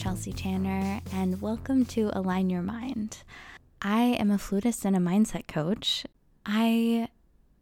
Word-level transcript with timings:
Chelsea 0.00 0.32
Tanner, 0.32 1.02
and 1.12 1.42
welcome 1.42 1.84
to 1.84 2.10
Align 2.14 2.48
Your 2.48 2.62
Mind. 2.62 3.18
I 3.82 4.00
am 4.00 4.30
a 4.30 4.38
flutist 4.38 4.86
and 4.86 4.96
a 4.96 4.98
mindset 4.98 5.46
coach. 5.46 6.06
I 6.46 7.08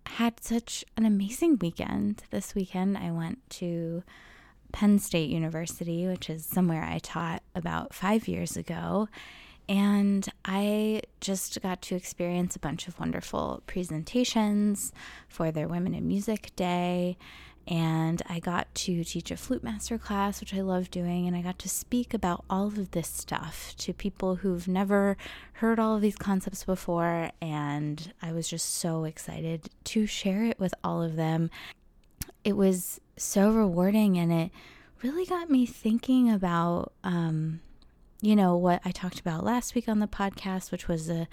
had 0.06 0.44
such 0.44 0.84
an 0.96 1.04
amazing 1.04 1.58
weekend. 1.60 2.22
This 2.30 2.54
weekend, 2.54 2.96
I 2.96 3.10
went 3.10 3.40
to 3.50 4.04
Penn 4.70 5.00
State 5.00 5.30
University, 5.30 6.06
which 6.06 6.30
is 6.30 6.46
somewhere 6.46 6.84
I 6.84 7.00
taught 7.00 7.42
about 7.56 7.92
five 7.92 8.28
years 8.28 8.56
ago. 8.56 9.08
And 9.68 10.28
I 10.44 11.02
just 11.20 11.60
got 11.60 11.82
to 11.82 11.96
experience 11.96 12.54
a 12.54 12.60
bunch 12.60 12.86
of 12.86 13.00
wonderful 13.00 13.64
presentations 13.66 14.92
for 15.28 15.50
their 15.50 15.66
Women 15.66 15.92
in 15.92 16.06
Music 16.06 16.52
Day 16.54 17.18
and 17.68 18.22
I 18.26 18.40
got 18.40 18.74
to 18.74 19.04
teach 19.04 19.30
a 19.30 19.36
flute 19.36 19.62
master 19.62 19.98
class, 19.98 20.40
which 20.40 20.54
I 20.54 20.62
love 20.62 20.90
doing, 20.90 21.26
and 21.26 21.36
I 21.36 21.42
got 21.42 21.58
to 21.60 21.68
speak 21.68 22.14
about 22.14 22.42
all 22.48 22.68
of 22.68 22.92
this 22.92 23.08
stuff 23.08 23.74
to 23.78 23.92
people 23.92 24.36
who've 24.36 24.66
never 24.66 25.18
heard 25.54 25.78
all 25.78 25.94
of 25.94 26.00
these 26.00 26.16
concepts 26.16 26.64
before, 26.64 27.30
and 27.42 28.14
I 28.22 28.32
was 28.32 28.48
just 28.48 28.76
so 28.76 29.04
excited 29.04 29.68
to 29.84 30.06
share 30.06 30.44
it 30.44 30.58
with 30.58 30.72
all 30.82 31.02
of 31.02 31.16
them. 31.16 31.50
It 32.42 32.56
was 32.56 33.02
so 33.18 33.50
rewarding, 33.50 34.16
and 34.16 34.32
it 34.32 34.50
really 35.02 35.26
got 35.26 35.50
me 35.50 35.66
thinking 35.66 36.30
about, 36.30 36.92
um, 37.04 37.60
you 38.22 38.34
know, 38.34 38.56
what 38.56 38.80
I 38.86 38.92
talked 38.92 39.20
about 39.20 39.44
last 39.44 39.74
week 39.74 39.90
on 39.90 39.98
the 39.98 40.06
podcast, 40.06 40.72
which 40.72 40.88
was 40.88 41.10
a, 41.10 41.28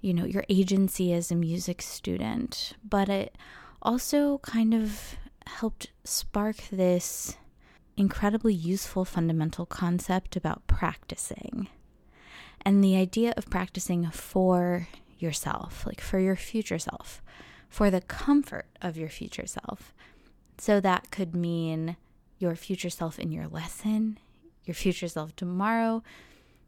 you 0.00 0.12
know, 0.12 0.24
your 0.24 0.44
agency 0.48 1.12
as 1.12 1.30
a 1.30 1.36
music 1.36 1.80
student, 1.80 2.72
but 2.82 3.08
it 3.08 3.36
also 3.82 4.38
kind 4.38 4.74
of 4.74 5.16
helped 5.46 5.88
spark 6.04 6.56
this 6.70 7.36
incredibly 7.96 8.54
useful 8.54 9.04
fundamental 9.04 9.64
concept 9.64 10.36
about 10.36 10.66
practicing 10.66 11.68
and 12.66 12.82
the 12.82 12.96
idea 12.96 13.32
of 13.36 13.48
practicing 13.48 14.10
for 14.10 14.88
yourself, 15.18 15.86
like 15.86 16.00
for 16.00 16.18
your 16.18 16.36
future 16.36 16.78
self, 16.78 17.22
for 17.68 17.90
the 17.90 18.00
comfort 18.00 18.66
of 18.82 18.96
your 18.96 19.08
future 19.08 19.46
self. 19.46 19.94
So 20.58 20.80
that 20.80 21.10
could 21.10 21.34
mean 21.34 21.96
your 22.38 22.56
future 22.56 22.90
self 22.90 23.18
in 23.18 23.30
your 23.30 23.46
lesson, 23.46 24.18
your 24.64 24.74
future 24.74 25.08
self 25.08 25.34
tomorrow, 25.36 26.02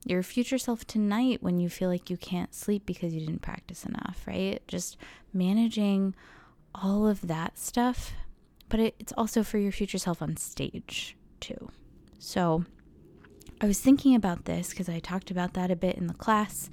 your 0.05 0.23
future 0.23 0.59
self 0.59 0.87
tonight 0.87 1.43
when 1.43 1.59
you 1.59 1.69
feel 1.69 1.89
like 1.89 2.11
you 2.11 2.17
can't 2.17 2.55
sleep 2.55 2.87
because 2.87 3.13
you 3.13 3.21
didn't 3.21 3.43
practice 3.43 3.85
enough, 3.85 4.23
right? 4.27 4.63
Just 4.69 4.97
managing 5.33 6.15
all 6.75 7.09
of 7.09 7.27
that 7.27 7.59
stuff 7.59 8.13
but 8.69 8.81
it, 8.81 8.95
it's 8.99 9.13
also 9.17 9.43
for 9.43 9.59
your 9.59 9.73
future 9.73 9.99
self 9.99 10.23
on 10.23 10.37
stage 10.37 11.17
too. 11.41 11.71
So 12.19 12.65
I 13.61 13.67
was 13.67 13.81
thinking 13.81 14.15
about 14.15 14.45
this 14.45 14.71
because 14.71 14.89
I 14.89 14.99
talked 14.99 15.31
about 15.31 15.55
that 15.55 15.71
a 15.71 15.77
bit 15.77 15.97
in 15.97 16.07
the 16.07 16.15
class 16.15 16.71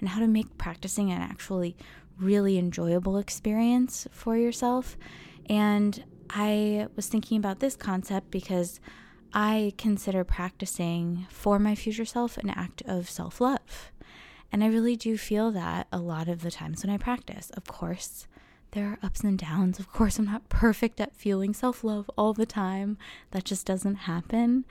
and 0.00 0.08
how 0.08 0.20
to 0.20 0.26
make 0.26 0.58
practicing 0.58 1.10
an 1.10 1.20
actually 1.20 1.76
really 2.18 2.58
enjoyable 2.58 3.16
experience 3.16 4.06
for 4.10 4.36
yourself. 4.36 4.96
And 5.48 6.04
I 6.30 6.88
was 6.94 7.08
thinking 7.08 7.38
about 7.38 7.60
this 7.60 7.76
concept 7.76 8.30
because 8.30 8.80
I 9.32 9.72
consider 9.76 10.24
practicing 10.24 11.26
for 11.30 11.58
my 11.58 11.74
future 11.74 12.04
self 12.04 12.36
an 12.38 12.50
act 12.50 12.82
of 12.86 13.08
self 13.08 13.40
love. 13.40 13.92
And 14.50 14.64
I 14.64 14.68
really 14.68 14.96
do 14.96 15.18
feel 15.18 15.50
that 15.52 15.86
a 15.92 15.98
lot 15.98 16.28
of 16.28 16.42
the 16.42 16.50
times 16.50 16.82
when 16.82 16.92
I 16.92 16.96
practice. 16.96 17.50
Of 17.50 17.64
course, 17.64 18.26
there 18.72 18.86
are 18.86 18.98
ups 19.02 19.20
and 19.20 19.38
downs. 19.38 19.78
Of 19.78 19.90
course, 19.92 20.18
I'm 20.18 20.26
not 20.26 20.48
perfect 20.48 21.00
at 21.00 21.16
feeling 21.16 21.54
self 21.54 21.82
love 21.84 22.10
all 22.16 22.32
the 22.32 22.46
time, 22.46 22.98
that 23.30 23.44
just 23.44 23.66
doesn't 23.66 23.96
happen. 23.96 24.64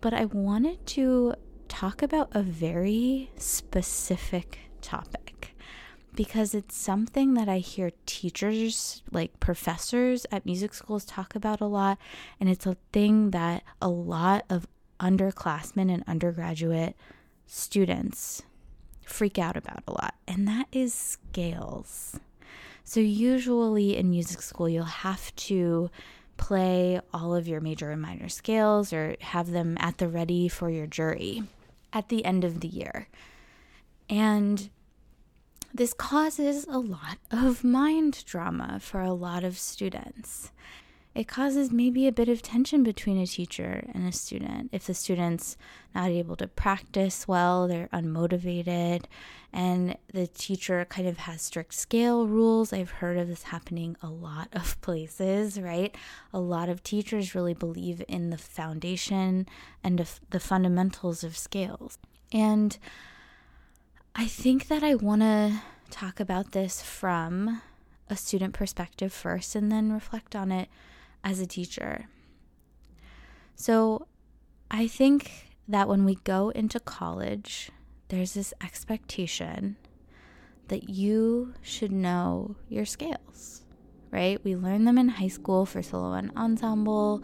But 0.00 0.14
I 0.14 0.26
wanted 0.26 0.86
to 0.88 1.34
talk 1.68 2.02
about 2.02 2.28
a 2.32 2.42
very 2.42 3.30
specific 3.36 4.58
topic 4.80 5.56
because 6.14 6.54
it's 6.54 6.76
something 6.76 7.34
that 7.34 7.48
I 7.48 7.58
hear 7.58 7.90
teachers, 8.06 9.02
like 9.10 9.40
professors 9.40 10.26
at 10.30 10.46
music 10.46 10.74
schools, 10.74 11.04
talk 11.04 11.34
about 11.34 11.60
a 11.60 11.66
lot. 11.66 11.98
And 12.38 12.48
it's 12.48 12.66
a 12.66 12.76
thing 12.92 13.30
that 13.30 13.62
a 13.82 13.88
lot 13.88 14.44
of 14.48 14.66
underclassmen 15.00 15.92
and 15.92 16.04
undergraduate 16.06 16.94
students 17.46 18.42
freak 19.04 19.38
out 19.38 19.56
about 19.56 19.82
a 19.86 19.92
lot, 19.92 20.14
and 20.26 20.46
that 20.48 20.66
is 20.72 20.94
scales. 20.94 22.18
So, 22.84 23.00
usually 23.00 23.96
in 23.96 24.10
music 24.10 24.42
school, 24.42 24.68
you'll 24.68 24.84
have 24.84 25.34
to 25.36 25.90
play 26.36 27.00
all 27.12 27.34
of 27.34 27.48
your 27.48 27.60
major 27.60 27.90
and 27.90 28.02
minor 28.02 28.28
scales 28.28 28.92
or 28.92 29.16
have 29.20 29.50
them 29.50 29.76
at 29.80 29.98
the 29.98 30.08
ready 30.08 30.48
for 30.48 30.68
your 30.68 30.86
jury 30.86 31.44
at 31.92 32.08
the 32.08 32.24
end 32.24 32.44
of 32.44 32.60
the 32.60 32.68
year. 32.68 33.08
And 34.10 34.68
this 35.72 35.94
causes 35.94 36.66
a 36.68 36.78
lot 36.78 37.18
of 37.30 37.64
mind 37.64 38.24
drama 38.26 38.78
for 38.80 39.00
a 39.00 39.12
lot 39.12 39.44
of 39.44 39.58
students 39.58 40.50
it 41.14 41.28
causes 41.28 41.70
maybe 41.70 42.08
a 42.08 42.12
bit 42.12 42.28
of 42.28 42.42
tension 42.42 42.82
between 42.82 43.18
a 43.18 43.26
teacher 43.26 43.88
and 43.94 44.08
a 44.08 44.12
student. 44.12 44.70
If 44.72 44.86
the 44.86 44.94
student's 44.94 45.56
not 45.94 46.08
able 46.08 46.34
to 46.36 46.48
practice 46.48 47.28
well, 47.28 47.68
they're 47.68 47.88
unmotivated, 47.92 49.04
and 49.52 49.96
the 50.12 50.26
teacher 50.26 50.84
kind 50.84 51.06
of 51.06 51.18
has 51.18 51.40
strict 51.40 51.74
scale 51.74 52.26
rules. 52.26 52.72
I've 52.72 52.90
heard 52.90 53.16
of 53.16 53.28
this 53.28 53.44
happening 53.44 53.96
a 54.02 54.08
lot 54.08 54.48
of 54.52 54.80
places, 54.82 55.60
right? 55.60 55.94
A 56.32 56.40
lot 56.40 56.68
of 56.68 56.82
teachers 56.82 57.34
really 57.34 57.54
believe 57.54 58.02
in 58.08 58.30
the 58.30 58.38
foundation 58.38 59.46
and 59.84 60.04
the 60.30 60.40
fundamentals 60.40 61.22
of 61.22 61.36
scales. 61.36 61.96
And 62.32 62.76
I 64.16 64.26
think 64.26 64.66
that 64.66 64.82
I 64.82 64.96
want 64.96 65.22
to 65.22 65.60
talk 65.90 66.18
about 66.18 66.50
this 66.50 66.82
from 66.82 67.62
a 68.10 68.16
student 68.16 68.52
perspective 68.52 69.12
first 69.12 69.54
and 69.54 69.70
then 69.70 69.92
reflect 69.92 70.34
on 70.34 70.50
it 70.50 70.68
as 71.24 71.40
a 71.40 71.46
teacher. 71.46 72.06
So 73.56 74.06
I 74.70 74.86
think 74.86 75.48
that 75.66 75.88
when 75.88 76.04
we 76.04 76.16
go 76.16 76.50
into 76.50 76.78
college, 76.78 77.70
there's 78.08 78.34
this 78.34 78.52
expectation 78.62 79.76
that 80.68 80.88
you 80.88 81.54
should 81.62 81.92
know 81.92 82.56
your 82.68 82.84
scales, 82.84 83.62
right? 84.10 84.42
We 84.44 84.54
learn 84.56 84.84
them 84.84 84.98
in 84.98 85.08
high 85.08 85.28
school 85.28 85.66
for 85.66 85.82
solo 85.82 86.12
and 86.12 86.30
ensemble. 86.36 87.22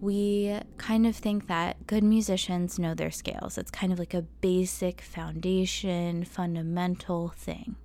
We 0.00 0.58
kind 0.78 1.06
of 1.06 1.14
think 1.14 1.46
that 1.48 1.86
good 1.86 2.04
musicians 2.04 2.78
know 2.78 2.94
their 2.94 3.10
scales. 3.10 3.58
It's 3.58 3.70
kind 3.70 3.92
of 3.92 3.98
like 3.98 4.14
a 4.14 4.22
basic 4.22 5.00
foundation, 5.00 6.24
fundamental 6.24 7.28
thing. 7.36 7.76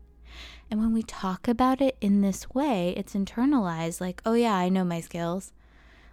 And 0.70 0.80
when 0.80 0.94
we 0.94 1.04
talk 1.04 1.48
about 1.48 1.82
it 1.82 1.98
in 2.02 2.22
this 2.22 2.50
way, 2.50 2.94
it's 2.98 3.14
internalized 3.14 4.02
like, 4.02 4.22
oh, 4.26 4.34
yeah, 4.34 4.56
I 4.56 4.70
know 4.70 4.84
my 4.84 5.00
scales. 5.00 5.54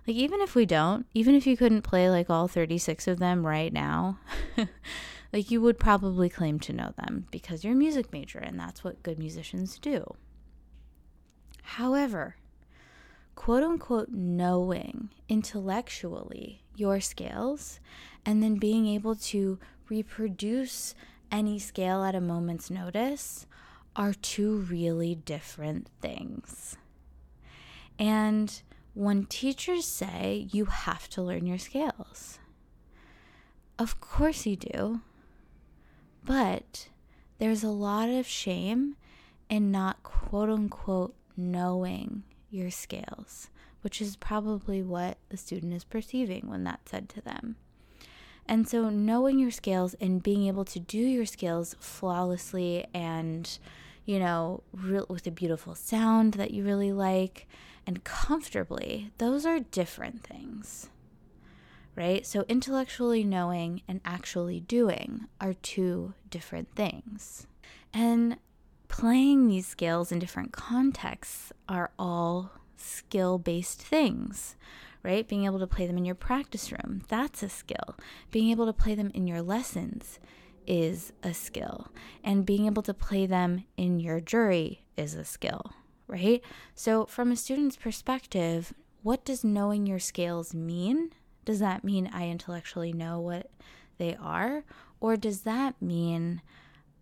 Like, 0.06 0.16
even 0.16 0.40
if 0.40 0.54
we 0.54 0.66
don't, 0.66 1.06
even 1.14 1.34
if 1.34 1.46
you 1.46 1.56
couldn't 1.56 1.82
play 1.82 2.10
like 2.10 2.28
all 2.28 2.48
36 2.48 3.06
of 3.06 3.18
them 3.18 3.46
right 3.46 3.72
now, 3.72 4.18
like 5.32 5.50
you 5.50 5.60
would 5.60 5.78
probably 5.78 6.28
claim 6.28 6.58
to 6.60 6.72
know 6.72 6.92
them 6.96 7.26
because 7.30 7.64
you're 7.64 7.72
a 7.72 7.76
music 7.76 8.12
major 8.12 8.38
and 8.38 8.58
that's 8.58 8.84
what 8.84 9.02
good 9.02 9.18
musicians 9.18 9.78
do. 9.78 10.14
However, 11.62 12.36
quote 13.36 13.62
unquote 13.62 14.10
knowing 14.10 15.10
intellectually 15.28 16.62
your 16.74 17.00
scales 17.00 17.80
and 18.26 18.42
then 18.42 18.56
being 18.56 18.86
able 18.86 19.14
to 19.14 19.58
reproduce 19.88 20.94
any 21.30 21.58
scale 21.58 22.02
at 22.02 22.14
a 22.14 22.20
moment's 22.20 22.70
notice 22.70 23.46
are 23.94 24.14
two 24.14 24.56
really 24.56 25.14
different 25.14 25.88
things. 26.00 26.76
And 27.98 28.62
when 28.94 29.26
teachers 29.26 29.84
say 29.84 30.48
you 30.52 30.66
have 30.66 31.08
to 31.10 31.22
learn 31.22 31.46
your 31.46 31.58
scales, 31.58 32.38
of 33.78 34.00
course 34.00 34.46
you 34.46 34.56
do. 34.56 35.00
But 36.24 36.88
there's 37.38 37.64
a 37.64 37.68
lot 37.68 38.08
of 38.08 38.26
shame 38.26 38.96
in 39.48 39.70
not 39.70 40.02
quote 40.02 40.48
unquote 40.48 41.14
knowing 41.36 42.22
your 42.50 42.70
scales, 42.70 43.48
which 43.80 44.00
is 44.00 44.16
probably 44.16 44.82
what 44.82 45.18
the 45.30 45.36
student 45.36 45.72
is 45.72 45.84
perceiving 45.84 46.48
when 46.48 46.64
that's 46.64 46.90
said 46.90 47.08
to 47.10 47.20
them. 47.20 47.56
And 48.46 48.68
so, 48.68 48.90
knowing 48.90 49.38
your 49.38 49.50
scales 49.50 49.94
and 49.94 50.22
being 50.22 50.46
able 50.46 50.64
to 50.66 50.80
do 50.80 50.98
your 50.98 51.26
scales 51.26 51.76
flawlessly 51.78 52.86
and, 52.92 53.58
you 54.04 54.18
know, 54.18 54.62
with 55.08 55.26
a 55.26 55.30
beautiful 55.30 55.74
sound 55.74 56.34
that 56.34 56.50
you 56.50 56.64
really 56.64 56.92
like 56.92 57.46
and 57.86 58.04
comfortably, 58.04 59.10
those 59.18 59.44
are 59.46 59.60
different 59.60 60.22
things. 60.22 60.88
Right? 61.94 62.24
So, 62.24 62.44
intellectually 62.48 63.22
knowing 63.22 63.82
and 63.86 64.00
actually 64.04 64.60
doing 64.60 65.26
are 65.40 65.52
two 65.52 66.14
different 66.30 66.74
things. 66.74 67.46
And 67.92 68.38
playing 68.88 69.48
these 69.48 69.66
scales 69.66 70.10
in 70.10 70.18
different 70.18 70.52
contexts 70.52 71.52
are 71.68 71.90
all 71.98 72.52
skill 72.76 73.38
based 73.38 73.82
things, 73.82 74.56
right? 75.02 75.28
Being 75.28 75.44
able 75.44 75.58
to 75.58 75.66
play 75.66 75.86
them 75.86 75.98
in 75.98 76.06
your 76.06 76.14
practice 76.14 76.72
room, 76.72 77.02
that's 77.08 77.42
a 77.42 77.48
skill. 77.50 77.96
Being 78.30 78.50
able 78.50 78.64
to 78.66 78.72
play 78.72 78.94
them 78.94 79.10
in 79.12 79.26
your 79.26 79.42
lessons 79.42 80.18
is 80.66 81.12
a 81.22 81.34
skill. 81.34 81.88
And 82.22 82.46
being 82.46 82.66
able 82.66 82.82
to 82.82 82.94
play 82.94 83.26
them 83.26 83.64
in 83.76 84.00
your 84.00 84.20
jury 84.20 84.84
is 84.96 85.14
a 85.14 85.24
skill, 85.24 85.72
right? 86.06 86.42
So, 86.74 87.06
from 87.06 87.32
a 87.32 87.36
student's 87.36 87.76
perspective, 87.76 88.74
what 89.02 89.24
does 89.24 89.42
knowing 89.44 89.86
your 89.86 89.98
scales 89.98 90.54
mean? 90.54 91.10
Does 91.44 91.58
that 91.58 91.82
mean 91.82 92.08
I 92.12 92.28
intellectually 92.28 92.92
know 92.92 93.18
what 93.20 93.50
they 93.98 94.16
are? 94.16 94.64
Or 95.00 95.16
does 95.16 95.40
that 95.42 95.80
mean 95.82 96.40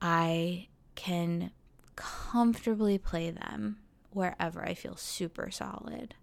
I 0.01 0.69
can 0.95 1.51
comfortably 1.97 2.97
play 2.97 3.31
them 3.31 3.79
wherever 4.13 4.65
I 4.65 4.73
feel 4.73 4.97
super 4.97 5.51
solid? 5.51 6.15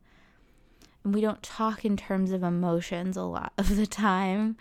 And 1.04 1.14
we 1.14 1.22
don't 1.22 1.44
talk 1.44 1.86
in 1.86 1.96
terms 1.96 2.32
of 2.32 2.44
emotions 2.44 3.16
a 3.16 3.24
lot 3.24 3.54
of 3.58 3.76
the 3.76 3.88
time. 3.88 4.58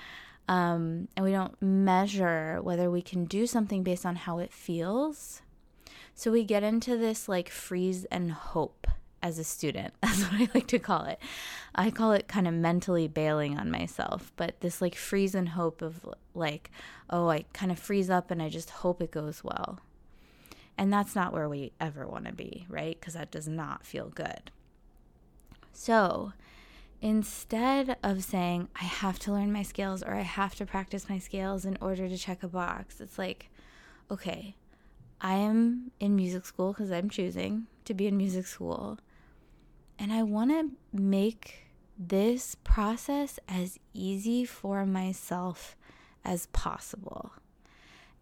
Um, 0.48 1.08
and 1.16 1.24
we 1.24 1.32
don't 1.32 1.60
measure 1.60 2.60
whether 2.62 2.90
we 2.90 3.02
can 3.02 3.24
do 3.24 3.46
something 3.46 3.82
based 3.82 4.06
on 4.06 4.16
how 4.16 4.38
it 4.38 4.52
feels. 4.52 5.42
So 6.14 6.30
we 6.30 6.44
get 6.44 6.62
into 6.62 6.96
this 6.96 7.28
like 7.28 7.48
freeze 7.48 8.04
and 8.06 8.30
hope 8.32 8.86
as 9.22 9.38
a 9.38 9.44
student. 9.44 9.92
That's 10.02 10.22
what 10.22 10.40
I 10.40 10.48
like 10.54 10.68
to 10.68 10.78
call 10.78 11.04
it. 11.04 11.18
I 11.74 11.90
call 11.90 12.12
it 12.12 12.28
kind 12.28 12.46
of 12.46 12.54
mentally 12.54 13.08
bailing 13.08 13.58
on 13.58 13.70
myself, 13.70 14.32
but 14.36 14.60
this 14.60 14.80
like 14.80 14.94
freeze 14.94 15.34
and 15.34 15.50
hope 15.50 15.82
of 15.82 16.08
like, 16.34 16.70
oh, 17.10 17.28
I 17.28 17.44
kind 17.52 17.72
of 17.72 17.78
freeze 17.78 18.08
up 18.08 18.30
and 18.30 18.40
I 18.40 18.48
just 18.48 18.70
hope 18.70 19.02
it 19.02 19.10
goes 19.10 19.42
well. 19.42 19.80
And 20.78 20.92
that's 20.92 21.14
not 21.14 21.32
where 21.32 21.48
we 21.48 21.72
ever 21.80 22.06
want 22.06 22.26
to 22.26 22.32
be, 22.32 22.66
right? 22.68 22.98
Because 22.98 23.14
that 23.14 23.30
does 23.30 23.48
not 23.48 23.84
feel 23.84 24.10
good. 24.10 24.50
So 25.72 26.32
instead 27.06 27.96
of 28.02 28.24
saying, 28.24 28.68
I 28.74 28.82
have 28.82 29.20
to 29.20 29.32
learn 29.32 29.52
my 29.52 29.62
scales 29.62 30.02
or 30.02 30.14
I 30.14 30.22
have 30.22 30.56
to 30.56 30.66
practice 30.66 31.08
my 31.08 31.20
scales 31.20 31.64
in 31.64 31.78
order 31.80 32.08
to 32.08 32.18
check 32.18 32.42
a 32.42 32.48
box, 32.48 33.00
it's 33.00 33.16
like, 33.16 33.48
okay, 34.10 34.56
I 35.20 35.34
am 35.34 35.92
in 36.00 36.16
music 36.16 36.44
school 36.44 36.72
because 36.72 36.90
I'm 36.90 37.08
choosing 37.08 37.68
to 37.84 37.94
be 37.94 38.08
in 38.08 38.16
music 38.16 38.44
school. 38.44 38.98
And 40.00 40.12
I 40.12 40.24
want 40.24 40.50
to 40.50 40.72
make 40.92 41.68
this 41.96 42.56
process 42.56 43.38
as 43.46 43.78
easy 43.94 44.44
for 44.44 44.84
myself 44.84 45.76
as 46.24 46.46
possible. 46.46 47.34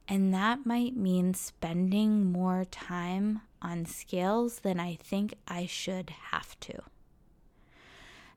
And 0.06 0.34
that 0.34 0.66
might 0.66 0.94
mean 0.94 1.32
spending 1.32 2.31
more 2.31 2.66
time 2.66 3.40
on 3.62 3.86
scales 3.86 4.58
than 4.58 4.78
I 4.78 4.96
think 4.96 5.32
I 5.48 5.64
should 5.64 6.10
have 6.10 6.60
to. 6.60 6.82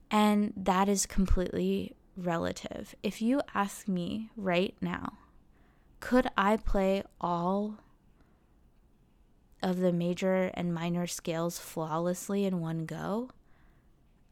And 0.10 0.54
that 0.56 0.88
is 0.88 1.06
completely 1.06 1.94
relative. 2.16 2.96
If 3.04 3.22
you 3.22 3.42
ask 3.54 3.88
me 3.88 4.30
right 4.36 4.76
now, 4.82 5.18
could 6.00 6.28
I 6.38 6.58
play 6.58 7.04
all 7.20 7.80
of 9.62 9.80
the 9.80 9.92
major 9.92 10.52
and 10.54 10.74
minor 10.74 11.08
scales 11.08 11.60
flawlessly 11.60 12.46
in 12.46 12.60
one 12.60 12.86
go, 12.86 13.32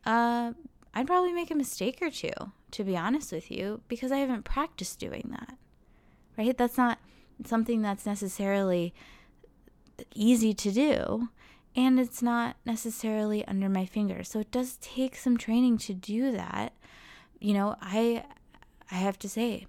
uh, 0.05 0.53
I'd 0.93 1.07
probably 1.07 1.33
make 1.33 1.51
a 1.51 1.55
mistake 1.55 1.99
or 2.01 2.09
two, 2.09 2.31
to 2.71 2.83
be 2.83 2.95
honest 2.95 3.31
with 3.31 3.51
you, 3.51 3.81
because 3.87 4.11
I 4.11 4.17
haven't 4.17 4.45
practiced 4.45 4.99
doing 4.99 5.29
that. 5.31 5.57
Right? 6.37 6.57
That's 6.57 6.77
not 6.77 6.99
something 7.43 7.81
that's 7.81 8.05
necessarily 8.05 8.93
easy 10.13 10.53
to 10.53 10.71
do, 10.71 11.29
and 11.75 11.99
it's 11.99 12.21
not 12.21 12.55
necessarily 12.65 13.45
under 13.45 13.69
my 13.69 13.85
fingers. 13.85 14.29
So 14.29 14.39
it 14.39 14.51
does 14.51 14.77
take 14.77 15.15
some 15.15 15.37
training 15.37 15.77
to 15.79 15.93
do 15.93 16.31
that. 16.31 16.73
You 17.39 17.53
know, 17.53 17.75
I 17.81 18.23
I 18.91 18.95
have 18.95 19.19
to 19.19 19.29
say, 19.29 19.67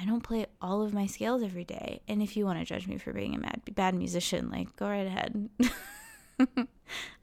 I 0.00 0.04
don't 0.04 0.22
play 0.22 0.46
all 0.60 0.82
of 0.82 0.94
my 0.94 1.06
scales 1.06 1.42
every 1.42 1.64
day. 1.64 2.00
And 2.08 2.22
if 2.22 2.36
you 2.36 2.46
want 2.46 2.58
to 2.58 2.64
judge 2.64 2.86
me 2.86 2.96
for 2.96 3.12
being 3.12 3.34
a 3.34 3.38
mad, 3.38 3.62
bad 3.74 3.94
musician, 3.94 4.50
like 4.50 4.74
go 4.76 4.88
right 4.88 5.06
ahead. 5.06 5.48
I 6.38 6.46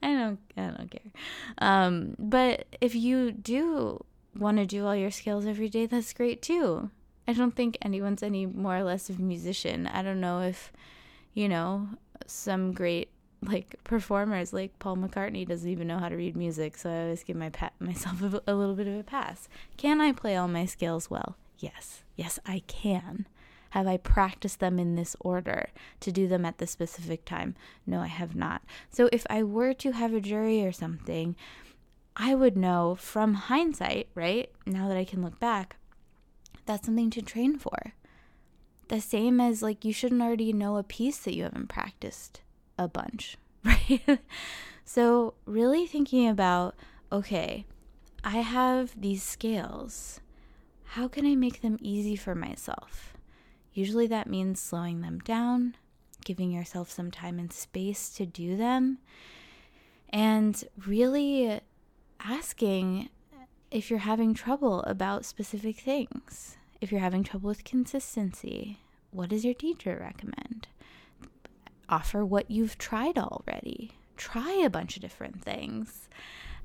don't 0.02 0.38
I 0.56 0.66
don't 0.68 0.90
care. 0.90 1.12
Um, 1.58 2.14
but 2.18 2.66
if 2.80 2.94
you 2.94 3.32
do 3.32 4.04
want 4.36 4.58
to 4.58 4.66
do 4.66 4.86
all 4.86 4.94
your 4.94 5.10
scales 5.10 5.46
every 5.46 5.68
day, 5.68 5.86
that's 5.86 6.12
great 6.12 6.40
too. 6.40 6.90
I 7.26 7.32
don't 7.32 7.54
think 7.54 7.78
anyone's 7.82 8.22
any 8.22 8.46
more 8.46 8.76
or 8.76 8.84
less 8.84 9.10
of 9.10 9.18
a 9.18 9.22
musician. 9.22 9.86
I 9.86 10.02
don't 10.02 10.20
know 10.20 10.40
if, 10.40 10.72
you 11.34 11.48
know, 11.48 11.88
some 12.26 12.72
great 12.72 13.10
like 13.42 13.76
performers 13.84 14.52
like 14.52 14.78
Paul 14.78 14.96
McCartney 14.96 15.46
doesn't 15.46 15.68
even 15.68 15.86
know 15.88 15.98
how 15.98 16.08
to 16.08 16.16
read 16.16 16.36
music, 16.36 16.76
so 16.76 16.90
I 16.90 17.02
always 17.02 17.24
give 17.24 17.36
my 17.36 17.50
pa- 17.50 17.70
myself 17.78 18.22
a, 18.22 18.42
a 18.46 18.54
little 18.54 18.74
bit 18.74 18.86
of 18.86 18.98
a 18.98 19.02
pass. 19.02 19.48
Can 19.76 20.00
I 20.00 20.12
play 20.12 20.36
all 20.36 20.48
my 20.48 20.66
scales 20.66 21.10
well? 21.10 21.36
Yes, 21.58 22.02
yes, 22.16 22.38
I 22.46 22.62
can. 22.66 23.26
Have 23.70 23.86
I 23.86 23.98
practiced 23.98 24.58
them 24.58 24.78
in 24.78 24.96
this 24.96 25.14
order 25.20 25.68
to 26.00 26.10
do 26.10 26.26
them 26.26 26.44
at 26.44 26.58
the 26.58 26.66
specific 26.66 27.24
time? 27.24 27.54
No, 27.86 28.00
I 28.00 28.08
have 28.08 28.34
not. 28.34 28.62
So 28.90 29.08
if 29.12 29.24
I 29.30 29.42
were 29.42 29.72
to 29.74 29.92
have 29.92 30.12
a 30.12 30.20
jury 30.20 30.64
or 30.64 30.72
something, 30.72 31.36
I 32.16 32.34
would 32.34 32.56
know 32.56 32.96
from 32.98 33.34
hindsight, 33.34 34.08
right? 34.14 34.50
Now 34.66 34.88
that 34.88 34.96
I 34.96 35.04
can 35.04 35.22
look 35.22 35.38
back, 35.38 35.76
that's 36.66 36.86
something 36.86 37.10
to 37.10 37.22
train 37.22 37.58
for. 37.58 37.94
The 38.88 39.00
same 39.00 39.40
as 39.40 39.62
like 39.62 39.84
you 39.84 39.92
shouldn't 39.92 40.20
already 40.20 40.52
know 40.52 40.76
a 40.76 40.82
piece 40.82 41.18
that 41.18 41.36
you 41.36 41.44
haven't 41.44 41.68
practiced 41.68 42.40
a 42.84 42.88
bunch, 42.88 43.36
right? 43.64 44.18
so, 44.84 45.34
really 45.46 45.86
thinking 45.86 46.28
about 46.28 46.74
okay, 47.12 47.64
I 48.22 48.38
have 48.38 49.00
these 49.00 49.22
scales 49.22 50.20
how 50.94 51.06
can 51.06 51.24
I 51.24 51.36
make 51.36 51.60
them 51.60 51.78
easy 51.80 52.16
for 52.16 52.34
myself? 52.34 53.14
Usually 53.72 54.08
that 54.08 54.28
means 54.28 54.60
slowing 54.60 55.02
them 55.02 55.20
down, 55.20 55.76
giving 56.24 56.50
yourself 56.50 56.90
some 56.90 57.12
time 57.12 57.38
and 57.38 57.52
space 57.52 58.08
to 58.14 58.26
do 58.26 58.56
them, 58.56 58.98
and 60.08 60.64
really 60.84 61.60
asking 62.18 63.08
if 63.70 63.88
you're 63.88 64.00
having 64.00 64.34
trouble 64.34 64.82
about 64.82 65.24
specific 65.24 65.78
things. 65.78 66.56
If 66.80 66.90
you're 66.90 67.00
having 67.00 67.22
trouble 67.22 67.46
with 67.46 67.62
consistency, 67.62 68.80
what 69.12 69.28
does 69.28 69.44
your 69.44 69.54
teacher 69.54 69.96
recommend? 70.00 70.66
Offer 71.90 72.24
what 72.24 72.50
you've 72.50 72.78
tried 72.78 73.18
already. 73.18 73.92
Try 74.16 74.62
a 74.64 74.70
bunch 74.70 74.96
of 74.96 75.02
different 75.02 75.42
things. 75.42 76.08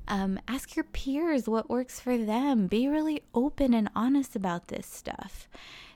Um, 0.08 0.38
ask 0.46 0.76
your 0.76 0.84
peers 0.84 1.48
what 1.48 1.68
works 1.68 1.98
for 1.98 2.16
them. 2.16 2.68
Be 2.68 2.86
really 2.86 3.22
open 3.34 3.74
and 3.74 3.90
honest 3.94 4.36
about 4.36 4.68
this 4.68 4.86
stuff. 4.86 5.48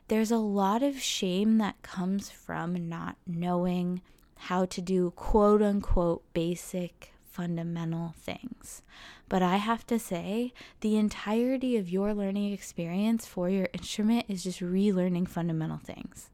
There's 0.09 0.33
a 0.33 0.39
lot 0.39 0.83
of 0.83 1.01
shame 1.01 1.59
that 1.59 1.81
comes 1.83 2.29
from 2.29 2.89
not 2.89 3.17
knowing 3.25 4.03
how 4.37 4.65
to 4.65 4.81
do 4.81 5.13
quote 5.13 5.63
unquote 5.63 6.25
basic 6.35 7.13
fundamental 7.23 8.15
things. 8.19 8.83
But 9.29 9.43
I 9.43 9.59
have 9.59 9.87
to 9.87 9.99
say, 10.01 10.53
the 10.81 10.97
entirety 10.97 11.77
of 11.77 11.89
your 11.89 12.13
learning 12.13 12.53
experience 12.53 13.27
for 13.27 13.49
your 13.49 13.69
instrument 13.73 14.27
is 14.29 14.43
just 14.43 14.59
relearning 14.61 15.29
fundamental 15.29 15.79
things. 15.79 16.31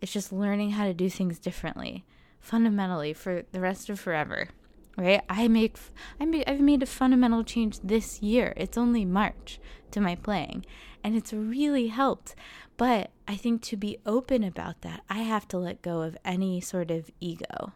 It's 0.00 0.12
just 0.12 0.32
learning 0.32 0.70
how 0.70 0.84
to 0.84 0.94
do 0.94 1.10
things 1.10 1.38
differently, 1.38 2.04
fundamentally, 2.40 3.12
for 3.12 3.42
the 3.52 3.60
rest 3.60 3.88
of 3.88 4.00
forever 4.00 4.48
right? 4.96 5.22
I 5.28 5.48
make 5.48 5.76
i 6.20 6.24
make, 6.24 6.44
i've 6.46 6.60
made 6.60 6.82
a 6.82 6.86
fundamental 6.86 7.44
change 7.44 7.80
this 7.80 8.22
year. 8.22 8.52
It's 8.56 8.78
only 8.78 9.04
march 9.04 9.60
to 9.92 10.00
my 10.00 10.14
playing 10.14 10.64
and 11.02 11.16
it's 11.16 11.32
really 11.32 11.88
helped. 11.88 12.34
But 12.76 13.10
i 13.28 13.36
think 13.36 13.62
to 13.62 13.76
be 13.76 13.98
open 14.06 14.42
about 14.42 14.80
that 14.82 15.02
i 15.08 15.18
have 15.18 15.46
to 15.48 15.58
let 15.58 15.82
go 15.82 16.02
of 16.02 16.16
any 16.24 16.60
sort 16.60 16.90
of 16.90 17.10
ego 17.20 17.72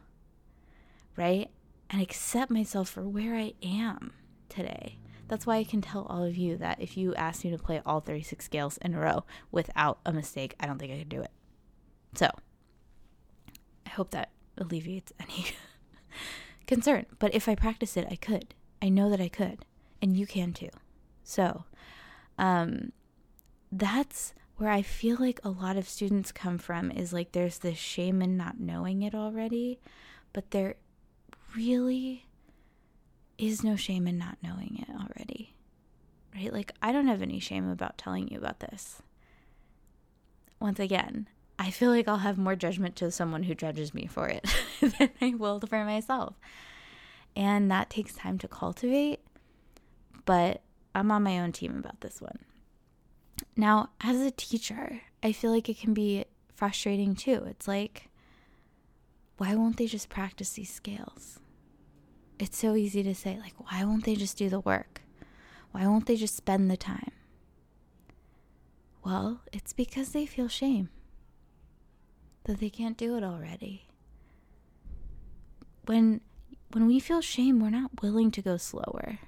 right? 1.17 1.49
And 1.91 2.03
accept 2.03 2.51
myself 2.51 2.89
for 2.89 3.03
where 3.03 3.37
i 3.37 3.53
am 3.63 4.13
today. 4.49 4.99
That's 5.29 5.47
why 5.47 5.57
i 5.57 5.65
can 5.65 5.81
tell 5.81 6.07
all 6.07 6.25
of 6.25 6.37
you 6.37 6.57
that 6.57 6.81
if 6.81 6.97
you 6.97 7.15
ask 7.15 7.45
me 7.45 7.51
to 7.51 7.59
play 7.59 7.81
all 7.87 8.01
36 8.01 8.45
scales 8.45 8.79
in 8.79 8.95
a 8.95 9.01
row 9.01 9.25
without 9.53 9.99
a 10.05 10.13
mistake 10.13 10.55
i 10.59 10.67
don't 10.67 10.79
think 10.79 10.93
i 10.93 10.99
could 10.99 11.09
do 11.09 11.21
it. 11.21 11.31
So 12.15 12.29
i 13.87 13.91
hope 13.91 14.11
that 14.11 14.31
alleviates 14.57 15.13
any 15.21 15.47
concern. 16.67 17.07
But 17.19 17.35
if 17.35 17.49
I 17.49 17.55
practice 17.55 17.97
it, 17.97 18.07
I 18.11 18.17
could. 18.17 18.55
I 18.81 18.89
know 18.89 19.11
that 19.11 19.21
I 19.21 19.29
could. 19.29 19.65
And 20.03 20.17
you 20.17 20.27
can 20.27 20.53
too. 20.53 20.71
So, 21.23 21.65
um, 22.39 22.93
that's 23.73 24.35
where 24.57 24.71
I 24.71 24.83
feel 24.83 25.17
like 25.19 25.41
a 25.43 25.51
lot 25.51 25.77
of 25.77 25.89
students 25.89 26.31
come 26.31 26.59
from 26.59 26.91
is 26.91 27.13
like 27.13 27.33
there's 27.33 27.59
this 27.59 27.79
shame 27.79 28.23
in 28.23 28.37
not 28.37 28.61
knowing 28.61 29.03
it 29.03 29.15
already, 29.15 29.81
but 30.33 30.51
there 30.51 30.77
really 31.57 32.27
is 33.39 33.65
no 33.65 33.77
shame 33.77 34.07
in 34.07 34.19
not 34.19 34.39
knowing 34.43 34.85
it 34.87 34.95
already. 34.95 35.55
Right? 36.35 36.53
Like, 36.53 36.73
I 36.83 36.93
don't 36.93 37.09
have 37.09 37.23
any 37.23 37.41
shame 37.41 37.69
about 37.69 37.99
telling 37.99 38.29
you 38.29 38.39
about 38.39 38.61
this. 38.61 39.03
Once 40.61 40.79
again, 40.81 41.29
I 41.59 41.71
feel 41.71 41.91
like 41.91 42.09
I'll 42.09 42.19
have 42.19 42.39
more 42.39 42.57
judgment 42.57 42.97
to 42.97 43.11
someone 43.11 43.45
who 43.45 43.55
judges 43.55 43.95
me 43.95 44.07
for 44.07 44.29
it 44.29 44.45
than 44.81 45.11
I 45.21 45.35
will 45.35 45.61
for 45.61 45.85
myself. 45.85 46.35
And 47.37 47.71
that 47.71 47.91
takes 47.91 48.15
time 48.15 48.39
to 48.39 48.49
cultivate. 48.49 49.21
But 50.25 50.63
I'm 50.95 51.11
on 51.11 51.23
my 51.23 51.39
own 51.39 51.53
team 51.53 51.77
about 51.79 52.01
this 52.01 52.21
one. 52.21 52.41
Now, 53.57 53.91
as 54.01 54.21
a 54.21 54.31
teacher, 54.31 55.03
I 55.23 55.33
feel 55.33 55.51
like 55.51 55.69
it 55.69 55.79
can 55.79 55.95
be 55.95 56.25
frustrating 56.55 57.15
too. 57.15 57.45
It's 57.49 57.69
like, 57.69 58.09
why 59.37 59.55
won't 59.55 59.77
they 59.77 59.87
just 59.87 60.09
practice 60.09 60.51
these 60.51 60.73
scales? 60.73 61.41
It's 62.39 62.57
so 62.57 62.75
easy 62.75 63.03
to 63.03 63.15
say, 63.15 63.39
like, 63.41 63.55
why 63.57 63.85
won't 63.85 64.05
they 64.05 64.17
just 64.17 64.37
do 64.37 64.49
the 64.49 64.61
work? 64.61 65.03
Why 65.73 65.87
won't 65.87 66.07
they 66.07 66.17
just 66.17 66.37
spend 66.37 66.71
the 66.71 66.77
time? 66.77 67.13
Well, 69.05 69.41
it's 69.53 69.73
because 69.73 70.11
they 70.11 70.27
feel 70.27 70.49
shame 70.49 70.89
that 72.45 72.61
they 72.61 72.71
can't 72.71 72.97
do 72.97 73.17
it 73.17 73.25
already. 73.25 73.87
When 75.87 76.21
when 76.73 76.87
we 76.87 76.99
feel 76.99 77.21
shame, 77.21 77.61
we're 77.61 77.71
not 77.71 78.03
willing 78.03 78.31
to 78.33 78.43
go 78.43 78.57
slower. 78.57 79.21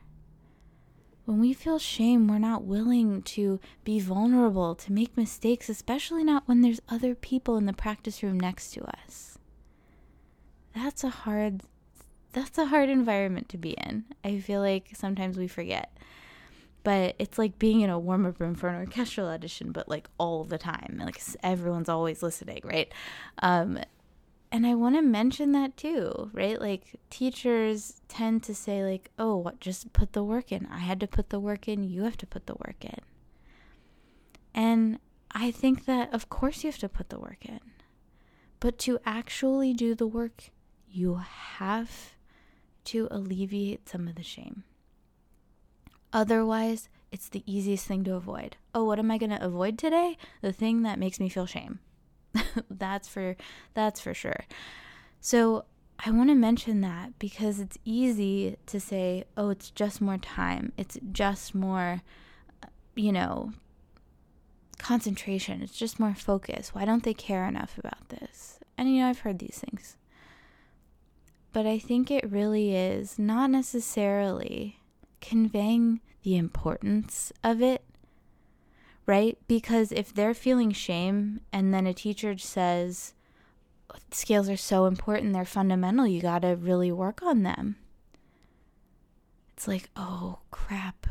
When 1.26 1.40
we 1.40 1.52
feel 1.52 1.78
shame, 1.78 2.28
we're 2.28 2.38
not 2.38 2.64
willing 2.64 3.22
to 3.22 3.60
be 3.84 3.98
vulnerable, 4.00 4.74
to 4.76 4.92
make 4.92 5.16
mistakes, 5.16 5.68
especially 5.68 6.24
not 6.24 6.46
when 6.46 6.62
there's 6.62 6.80
other 6.88 7.14
people 7.14 7.56
in 7.56 7.66
the 7.66 7.72
practice 7.72 8.22
room 8.22 8.38
next 8.38 8.70
to 8.74 8.84
us. 8.84 9.38
That's 10.74 11.02
a 11.04 11.08
hard 11.08 11.62
that's 12.32 12.58
a 12.58 12.66
hard 12.66 12.90
environment 12.90 13.48
to 13.50 13.56
be 13.56 13.70
in. 13.70 14.04
I 14.22 14.38
feel 14.40 14.60
like 14.60 14.90
sometimes 14.94 15.38
we 15.38 15.48
forget. 15.48 15.96
But 16.86 17.16
it's 17.18 17.36
like 17.36 17.58
being 17.58 17.80
in 17.80 17.90
a 17.90 17.98
warm 17.98 18.24
up 18.26 18.38
room 18.38 18.54
for 18.54 18.68
an 18.68 18.76
orchestral 18.76 19.26
audition, 19.26 19.72
but 19.72 19.88
like 19.88 20.08
all 20.18 20.44
the 20.44 20.56
time. 20.56 21.00
Like 21.04 21.20
everyone's 21.42 21.88
always 21.88 22.22
listening, 22.22 22.60
right? 22.62 22.92
Um, 23.42 23.80
and 24.52 24.64
I 24.64 24.76
want 24.76 24.94
to 24.94 25.02
mention 25.02 25.50
that 25.50 25.76
too, 25.76 26.30
right? 26.32 26.60
Like 26.60 27.00
teachers 27.10 28.02
tend 28.06 28.44
to 28.44 28.54
say 28.54 28.84
like, 28.84 29.10
"Oh, 29.18 29.34
what 29.36 29.58
just 29.58 29.92
put 29.92 30.12
the 30.12 30.22
work 30.22 30.52
in. 30.52 30.68
I 30.70 30.78
had 30.78 31.00
to 31.00 31.08
put 31.08 31.30
the 31.30 31.40
work 31.40 31.66
in, 31.66 31.82
you 31.82 32.04
have 32.04 32.18
to 32.18 32.26
put 32.26 32.46
the 32.46 32.54
work 32.54 32.84
in." 32.84 33.00
And 34.54 35.00
I 35.32 35.50
think 35.50 35.86
that 35.86 36.14
of 36.14 36.28
course 36.28 36.62
you 36.62 36.70
have 36.70 36.78
to 36.78 36.88
put 36.88 37.08
the 37.08 37.18
work 37.18 37.44
in. 37.44 37.58
But 38.60 38.78
to 38.86 39.00
actually 39.04 39.72
do 39.74 39.96
the 39.96 40.06
work, 40.06 40.50
you 40.88 41.16
have 41.16 42.14
to 42.84 43.08
alleviate 43.10 43.88
some 43.88 44.06
of 44.06 44.14
the 44.14 44.22
shame. 44.22 44.62
Otherwise, 46.16 46.88
it's 47.12 47.28
the 47.28 47.42
easiest 47.44 47.86
thing 47.86 48.02
to 48.02 48.14
avoid. 48.14 48.56
Oh, 48.74 48.84
what 48.84 48.98
am 48.98 49.10
I 49.10 49.18
going 49.18 49.36
to 49.36 49.44
avoid 49.44 49.76
today? 49.76 50.16
The 50.40 50.50
thing 50.50 50.80
that 50.80 50.98
makes 50.98 51.20
me 51.20 51.28
feel 51.28 51.44
shame. 51.44 51.78
that's 52.70 53.06
for 53.06 53.36
that's 53.74 54.00
for 54.00 54.14
sure. 54.14 54.46
So 55.20 55.66
I 56.02 56.10
want 56.10 56.30
to 56.30 56.34
mention 56.34 56.80
that 56.80 57.18
because 57.18 57.60
it's 57.60 57.76
easy 57.84 58.56
to 58.64 58.80
say, 58.80 59.24
"Oh, 59.36 59.50
it's 59.50 59.68
just 59.68 60.00
more 60.00 60.16
time. 60.16 60.72
It's 60.78 60.98
just 61.12 61.54
more 61.54 62.00
uh, 62.62 62.68
you 62.94 63.12
know, 63.12 63.52
concentration. 64.78 65.60
It's 65.60 65.76
just 65.76 66.00
more 66.00 66.14
focus. 66.14 66.74
Why 66.74 66.86
don't 66.86 67.02
they 67.02 67.12
care 67.12 67.46
enough 67.46 67.76
about 67.76 68.08
this?" 68.08 68.58
And 68.78 68.88
you 68.88 69.02
know, 69.02 69.10
I've 69.10 69.18
heard 69.18 69.38
these 69.38 69.62
things. 69.62 69.98
But 71.52 71.66
I 71.66 71.78
think 71.78 72.10
it 72.10 72.30
really 72.30 72.74
is 72.74 73.18
not 73.18 73.50
necessarily 73.50 74.78
conveying 75.20 76.00
the 76.26 76.36
importance 76.36 77.32
of 77.44 77.62
it 77.62 77.86
right? 79.06 79.38
Because 79.46 79.92
if 79.92 80.12
they're 80.12 80.34
feeling 80.34 80.72
shame 80.72 81.40
and 81.52 81.72
then 81.72 81.86
a 81.86 81.94
teacher 81.94 82.36
says, 82.36 83.14
scales 84.10 84.48
are 84.48 84.56
so 84.56 84.86
important, 84.86 85.32
they're 85.32 85.44
fundamental, 85.44 86.06
you 86.06 86.20
got 86.20 86.42
to 86.42 86.56
really 86.56 86.90
work 86.92 87.22
on 87.22 87.44
them. 87.44 87.76
It's 89.56 89.68
like, 89.68 89.88
oh 89.96 90.40
crap, 90.50 91.06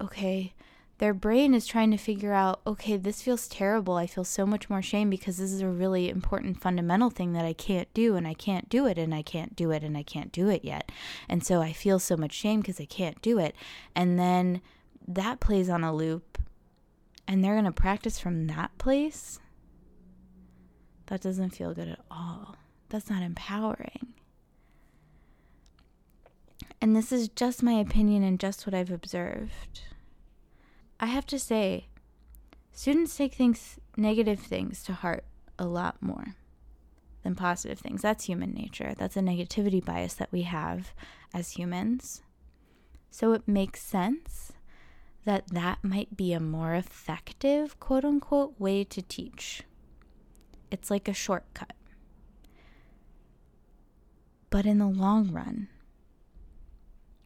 okay. 0.00 0.54
Their 0.98 1.14
brain 1.14 1.54
is 1.54 1.66
trying 1.66 1.90
to 1.92 1.96
figure 1.96 2.32
out, 2.32 2.60
okay, 2.66 2.96
this 2.96 3.22
feels 3.22 3.46
terrible. 3.46 3.94
I 3.94 4.06
feel 4.06 4.24
so 4.24 4.44
much 4.44 4.68
more 4.68 4.82
shame 4.82 5.08
because 5.08 5.36
this 5.36 5.52
is 5.52 5.60
a 5.60 5.68
really 5.68 6.08
important 6.08 6.60
fundamental 6.60 7.08
thing 7.08 7.32
that 7.34 7.44
I 7.44 7.52
can't 7.52 7.92
do, 7.94 8.16
and 8.16 8.26
I 8.26 8.34
can't 8.34 8.68
do 8.68 8.86
it, 8.86 8.98
and 8.98 9.14
I 9.14 9.22
can't 9.22 9.54
do 9.54 9.70
it, 9.70 9.84
and 9.84 9.96
I 9.96 10.02
can't 10.02 10.32
do 10.32 10.48
it 10.48 10.64
yet. 10.64 10.90
And 11.28 11.44
so 11.44 11.62
I 11.62 11.72
feel 11.72 11.98
so 11.98 12.16
much 12.16 12.32
shame 12.32 12.60
because 12.60 12.80
I 12.80 12.84
can't 12.84 13.22
do 13.22 13.38
it. 13.38 13.54
And 13.94 14.18
then 14.18 14.60
that 15.06 15.40
plays 15.40 15.70
on 15.70 15.82
a 15.82 15.94
loop 15.94 16.38
and 17.26 17.44
they're 17.44 17.54
going 17.54 17.64
to 17.64 17.72
practice 17.72 18.18
from 18.18 18.46
that 18.46 18.76
place, 18.78 19.38
that 21.06 21.20
doesn't 21.20 21.50
feel 21.50 21.74
good 21.74 21.88
at 21.88 22.00
all. 22.10 22.56
That's 22.88 23.10
not 23.10 23.22
empowering. 23.22 24.14
And 26.80 26.96
this 26.96 27.12
is 27.12 27.28
just 27.28 27.62
my 27.62 27.72
opinion 27.72 28.22
and 28.22 28.40
just 28.40 28.66
what 28.66 28.74
I've 28.74 28.90
observed. 28.90 29.82
I 31.00 31.06
have 31.06 31.26
to 31.26 31.38
say, 31.38 31.86
students 32.72 33.16
take 33.16 33.34
things, 33.34 33.78
negative 33.96 34.40
things 34.40 34.82
to 34.84 34.92
heart 34.92 35.24
a 35.58 35.66
lot 35.66 36.02
more 36.02 36.34
than 37.22 37.34
positive 37.34 37.78
things. 37.78 38.02
That's 38.02 38.24
human 38.24 38.52
nature. 38.52 38.94
That's 38.96 39.16
a 39.16 39.20
negativity 39.20 39.84
bias 39.84 40.14
that 40.14 40.32
we 40.32 40.42
have 40.42 40.92
as 41.32 41.52
humans. 41.52 42.22
So 43.10 43.32
it 43.32 43.46
makes 43.46 43.80
sense 43.80 44.52
that 45.24 45.48
that 45.48 45.84
might 45.84 46.16
be 46.16 46.32
a 46.32 46.40
more 46.40 46.74
effective, 46.74 47.78
quote 47.78 48.04
unquote, 48.04 48.58
way 48.58 48.82
to 48.84 49.02
teach. 49.02 49.62
It's 50.70 50.90
like 50.90 51.08
a 51.08 51.14
shortcut. 51.14 51.74
But 54.50 54.66
in 54.66 54.78
the 54.78 54.86
long 54.86 55.30
run, 55.30 55.68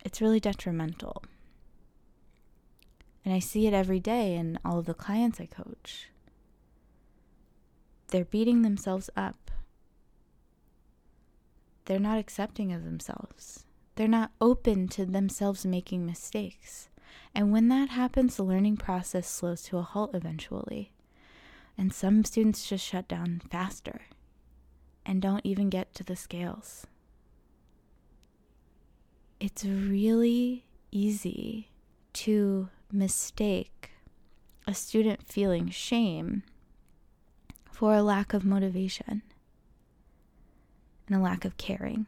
it's 0.05 0.21
really 0.21 0.41
detrimental. 0.41 1.23
And 3.25 3.33
I 3.33 3.38
see 3.38 3.67
it 3.67 3.75
every 3.75 4.00
day 4.00 4.35
in 4.35 4.59
all 4.64 4.79
of 4.79 4.87
the 4.87 4.95
clients 4.95 5.41
I 5.41 5.47
coach. 5.47 6.09
They're 8.09 8.25
beating 8.25 8.62
themselves 8.62 9.09
up. 9.17 9.50
They're 11.85 11.99
not 11.99 12.19
accepting 12.19 12.73
of 12.73 12.85
themselves. 12.85 13.64
They're 13.95 14.09
not 14.09 14.33
open 14.41 14.88
to 14.88 15.05
themselves 15.05 15.64
making 15.64 16.05
mistakes. 16.05 16.88
And 17.35 17.52
when 17.52 17.69
that 17.69 17.91
happens, 17.91 18.37
the 18.37 18.43
learning 18.43 18.76
process 18.76 19.29
slows 19.29 19.62
to 19.64 19.79
a 19.79 19.83
halt 19.83 20.14
eventually. 20.14 20.93
And 21.79 21.93
some 21.93 22.25
students 22.25 22.69
just 22.69 22.85
shut 22.85 23.09
down 23.09 23.43
faster 23.50 24.02
and 25.07 25.23
don't 25.23 25.45
even 25.45 25.71
get 25.71 25.95
to 25.95 26.05
the 26.05 26.17
scales. 26.17 26.87
It's 29.41 29.64
really 29.64 30.67
easy 30.91 31.71
to 32.12 32.69
mistake 32.93 33.91
a 34.67 34.75
student 34.75 35.27
feeling 35.27 35.69
shame 35.71 36.43
for 37.71 37.95
a 37.95 38.03
lack 38.03 38.33
of 38.35 38.45
motivation 38.45 39.23
and 41.07 41.17
a 41.17 41.21
lack 41.21 41.45
of 41.45 41.57
caring, 41.57 42.07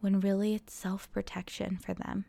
when 0.00 0.20
really 0.20 0.54
it's 0.54 0.72
self 0.72 1.10
protection 1.12 1.76
for 1.76 1.94
them 1.94 2.24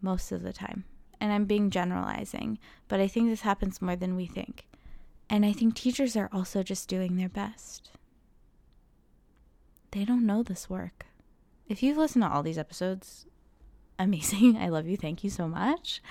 most 0.00 0.32
of 0.32 0.42
the 0.42 0.52
time. 0.52 0.84
And 1.20 1.32
I'm 1.32 1.46
being 1.46 1.70
generalizing, 1.70 2.58
but 2.86 3.00
I 3.00 3.08
think 3.08 3.28
this 3.28 3.40
happens 3.40 3.82
more 3.82 3.96
than 3.96 4.16
we 4.16 4.26
think. 4.26 4.66
And 5.30 5.44
I 5.44 5.52
think 5.52 5.74
teachers 5.74 6.16
are 6.16 6.28
also 6.32 6.62
just 6.62 6.88
doing 6.88 7.16
their 7.16 7.28
best. 7.28 7.90
They 9.90 10.04
don't 10.04 10.26
know 10.26 10.42
this 10.42 10.70
work. 10.70 11.06
If 11.68 11.82
you've 11.82 11.96
listened 11.96 12.22
to 12.22 12.30
all 12.30 12.42
these 12.42 12.58
episodes, 12.58 13.26
amazing. 13.98 14.56
I 14.60 14.68
love 14.68 14.86
you. 14.86 14.96
Thank 14.96 15.24
you 15.24 15.30
so 15.30 15.48
much. 15.48 16.02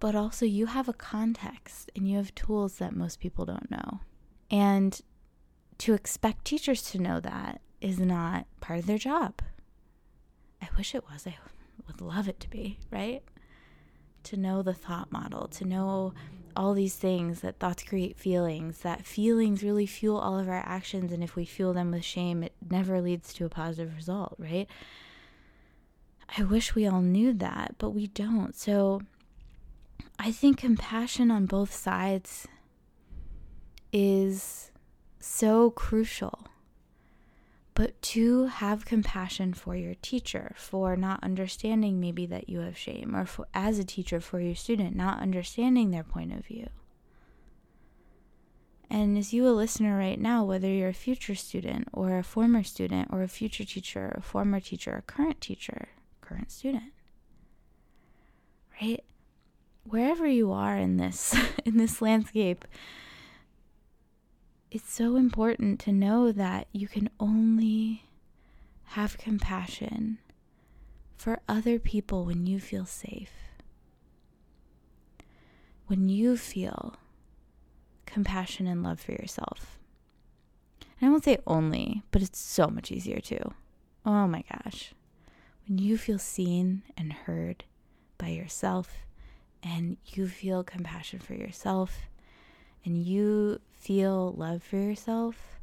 But 0.00 0.14
also, 0.14 0.44
you 0.44 0.66
have 0.66 0.88
a 0.88 0.92
context 0.92 1.90
and 1.96 2.08
you 2.08 2.16
have 2.16 2.34
tools 2.34 2.76
that 2.76 2.94
most 2.94 3.20
people 3.20 3.44
don't 3.44 3.70
know. 3.70 4.00
And 4.50 5.00
to 5.78 5.94
expect 5.94 6.44
teachers 6.44 6.82
to 6.90 7.00
know 7.00 7.20
that 7.20 7.60
is 7.80 7.98
not 7.98 8.46
part 8.60 8.78
of 8.78 8.86
their 8.86 8.98
job. 8.98 9.40
I 10.62 10.68
wish 10.76 10.94
it 10.94 11.04
was. 11.10 11.26
I 11.26 11.36
would 11.86 12.00
love 12.00 12.28
it 12.28 12.40
to 12.40 12.50
be, 12.50 12.78
right? 12.90 13.22
To 14.24 14.36
know 14.36 14.62
the 14.62 14.74
thought 14.74 15.12
model, 15.12 15.48
to 15.48 15.64
know 15.64 16.14
all 16.56 16.72
these 16.72 16.94
things 16.94 17.40
that 17.40 17.58
thoughts 17.58 17.82
create 17.82 18.16
feelings, 18.16 18.78
that 18.78 19.04
feelings 19.04 19.62
really 19.62 19.86
fuel 19.86 20.18
all 20.18 20.38
of 20.38 20.48
our 20.48 20.62
actions. 20.64 21.12
And 21.12 21.22
if 21.22 21.36
we 21.36 21.44
fuel 21.44 21.72
them 21.72 21.90
with 21.90 22.04
shame, 22.04 22.42
it 22.42 22.54
never 22.70 23.00
leads 23.00 23.34
to 23.34 23.44
a 23.44 23.50
positive 23.50 23.94
result, 23.96 24.34
right? 24.38 24.68
I 26.36 26.42
wish 26.42 26.74
we 26.74 26.86
all 26.86 27.02
knew 27.02 27.32
that, 27.34 27.76
but 27.78 27.90
we 27.90 28.08
don't. 28.08 28.54
So 28.54 29.02
I 30.18 30.30
think 30.30 30.58
compassion 30.58 31.30
on 31.30 31.46
both 31.46 31.74
sides 31.74 32.46
is 33.92 34.70
so 35.20 35.70
crucial 35.70 36.46
but 37.74 38.00
to 38.02 38.46
have 38.46 38.84
compassion 38.84 39.52
for 39.52 39.74
your 39.74 39.94
teacher 39.96 40.54
for 40.56 40.96
not 40.96 41.22
understanding 41.24 42.00
maybe 42.00 42.24
that 42.26 42.48
you 42.48 42.60
have 42.60 42.78
shame 42.78 43.14
or 43.16 43.26
for, 43.26 43.46
as 43.52 43.78
a 43.78 43.84
teacher 43.84 44.20
for 44.20 44.40
your 44.40 44.54
student 44.54 44.94
not 44.94 45.20
understanding 45.20 45.90
their 45.90 46.04
point 46.04 46.32
of 46.32 46.44
view 46.44 46.68
and 48.90 49.16
as 49.16 49.32
you 49.32 49.46
a 49.48 49.50
listener 49.50 49.96
right 49.96 50.20
now 50.20 50.44
whether 50.44 50.68
you're 50.68 50.88
a 50.88 50.94
future 50.94 51.34
student 51.34 51.88
or 51.92 52.18
a 52.18 52.22
former 52.22 52.62
student 52.62 53.08
or 53.12 53.22
a 53.22 53.28
future 53.28 53.64
teacher 53.64 54.12
a 54.16 54.20
former 54.20 54.60
teacher 54.60 54.94
a 54.94 55.02
current 55.02 55.40
teacher 55.40 55.88
current 56.24 56.50
student 56.50 56.92
right? 58.80 59.04
Wherever 59.84 60.26
you 60.26 60.52
are 60.52 60.76
in 60.76 60.96
this 60.96 61.36
in 61.64 61.76
this 61.76 62.00
landscape, 62.00 62.64
it's 64.70 64.92
so 64.92 65.16
important 65.16 65.80
to 65.80 65.92
know 65.92 66.32
that 66.32 66.68
you 66.72 66.88
can 66.88 67.10
only 67.20 68.04
have 68.88 69.18
compassion 69.18 70.18
for 71.16 71.40
other 71.48 71.78
people 71.78 72.24
when 72.24 72.46
you 72.46 72.60
feel 72.60 72.86
safe. 72.86 73.32
When 75.86 76.08
you 76.08 76.36
feel 76.36 76.96
compassion 78.06 78.66
and 78.66 78.82
love 78.82 79.00
for 79.00 79.12
yourself. 79.12 79.78
And 81.00 81.08
I 81.08 81.10
won't 81.10 81.24
say 81.24 81.38
only, 81.46 82.02
but 82.10 82.22
it's 82.22 82.38
so 82.38 82.68
much 82.68 82.90
easier 82.90 83.20
too. 83.20 83.52
Oh 84.06 84.26
my 84.26 84.44
gosh. 84.50 84.94
When 85.66 85.78
you 85.78 85.96
feel 85.96 86.18
seen 86.18 86.82
and 86.96 87.12
heard 87.12 87.64
by 88.18 88.28
yourself, 88.28 88.98
and 89.62 89.96
you 90.06 90.28
feel 90.28 90.62
compassion 90.62 91.20
for 91.20 91.34
yourself, 91.34 92.02
and 92.84 93.02
you 93.02 93.60
feel 93.72 94.32
love 94.36 94.62
for 94.62 94.76
yourself, 94.76 95.58